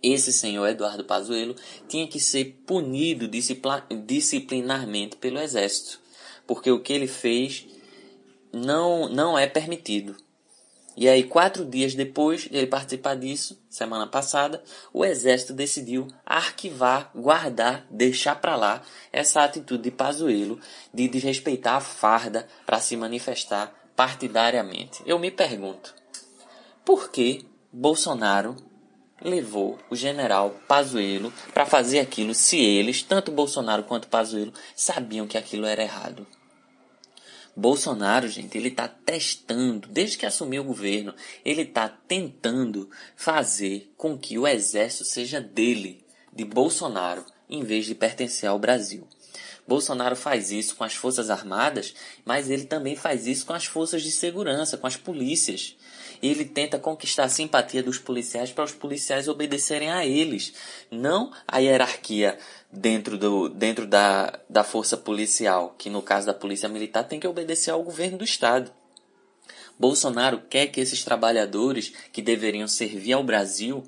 [0.01, 1.55] esse senhor Eduardo Pazuello
[1.87, 5.99] tinha que ser punido disciplinarmente pelo exército,
[6.47, 7.67] porque o que ele fez
[8.51, 10.15] não, não é permitido.
[10.95, 14.61] E aí, quatro dias depois de ele participar disso, semana passada,
[14.91, 18.81] o exército decidiu arquivar, guardar, deixar para lá
[19.11, 20.59] essa atitude de Pazuello
[20.93, 25.03] de desrespeitar a farda para se manifestar partidariamente.
[25.05, 25.93] Eu me pergunto,
[26.83, 28.55] por que Bolsonaro
[29.21, 35.37] levou o general Pazuello para fazer aquilo se eles, tanto Bolsonaro quanto Pazuello, sabiam que
[35.37, 36.25] aquilo era errado?
[37.55, 41.13] Bolsonaro, gente, ele está testando, desde que assumiu o governo,
[41.45, 47.93] ele está tentando fazer com que o exército seja dele, de Bolsonaro, em vez de
[47.93, 49.07] pertencer ao Brasil.
[49.71, 51.93] Bolsonaro faz isso com as Forças Armadas,
[52.25, 55.77] mas ele também faz isso com as forças de segurança, com as polícias
[56.21, 60.53] ele tenta conquistar a simpatia dos policiais para os policiais obedecerem a eles,
[60.91, 62.37] não a hierarquia
[62.71, 67.27] dentro, do, dentro da, da força policial, que no caso da polícia militar tem que
[67.27, 68.71] obedecer ao governo do Estado.
[69.79, 73.83] Bolsonaro quer que esses trabalhadores que deveriam servir ao Brasil,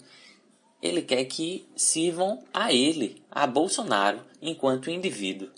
[0.81, 5.49] ele quer que sirvam a ele, a Bolsonaro, enquanto indivíduo.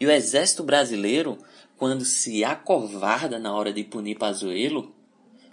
[0.00, 1.38] E o exército brasileiro,
[1.76, 4.94] quando se acovarda na hora de punir Pazuello,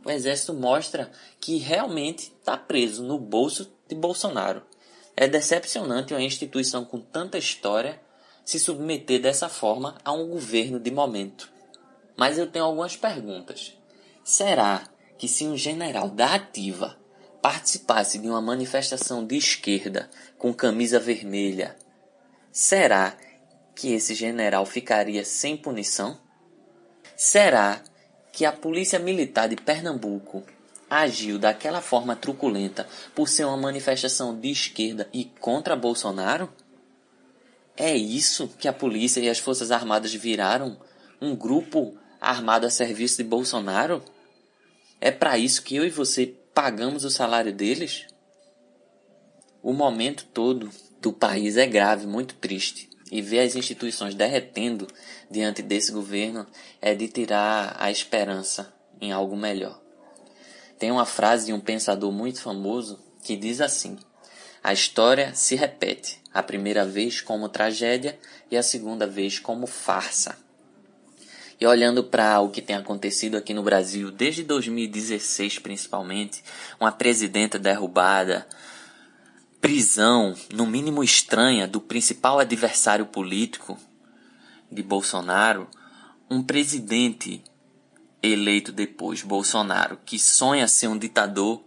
[0.04, 4.64] o exército mostra que realmente está preso no bolso de Bolsonaro.
[5.18, 8.00] É decepcionante uma instituição com tanta história
[8.44, 11.52] se submeter dessa forma a um governo de momento.
[12.16, 13.74] Mas eu tenho algumas perguntas.
[14.24, 14.84] Será
[15.18, 16.98] que se um general da ativa
[17.42, 21.76] participasse de uma manifestação de esquerda com camisa vermelha,
[22.52, 23.18] será
[23.76, 26.18] que esse general ficaria sem punição?
[27.16, 27.82] Será
[28.32, 30.44] que a Polícia Militar de Pernambuco
[30.90, 36.52] agiu daquela forma truculenta por ser uma manifestação de esquerda e contra Bolsonaro?
[37.76, 40.80] É isso que a polícia e as Forças Armadas viraram?
[41.22, 44.02] Um grupo armado a serviço de Bolsonaro?
[45.02, 48.08] É para isso que eu e você pagamos o salário deles?
[49.62, 50.70] O momento todo
[51.02, 54.88] do país é grave, muito triste e ver as instituições derretendo
[55.30, 56.46] diante desse governo
[56.82, 59.80] é de tirar a esperança em algo melhor.
[60.80, 63.98] Tem uma frase de um pensador muito famoso que diz assim:
[64.64, 68.20] A história se repete, a primeira vez como tragédia
[68.52, 70.38] e a segunda vez como farsa.
[71.60, 76.44] E olhando para o que tem acontecido aqui no Brasil desde 2016 principalmente,
[76.80, 78.46] uma presidenta derrubada,
[79.66, 83.80] prisão, no mínimo estranha, do principal adversário político
[84.72, 85.68] de Bolsonaro,
[86.30, 87.44] um presidente
[88.22, 91.64] eleito depois, Bolsonaro, que sonha ser um ditador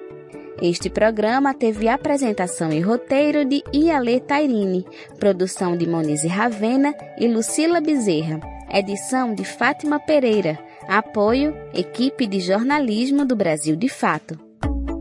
[0.60, 4.84] Este programa teve apresentação e roteiro de Iale Tairine,
[5.18, 13.24] produção de Monize Ravena e Lucila Bezerra, edição de Fátima Pereira, apoio Equipe de Jornalismo
[13.24, 14.36] do Brasil de Fato.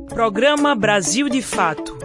[0.09, 1.97] Programa Brasil de Fato.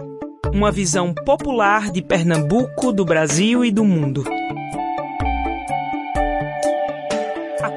[0.51, 4.23] Uma visão popular de Pernambuco, do Brasil e do mundo.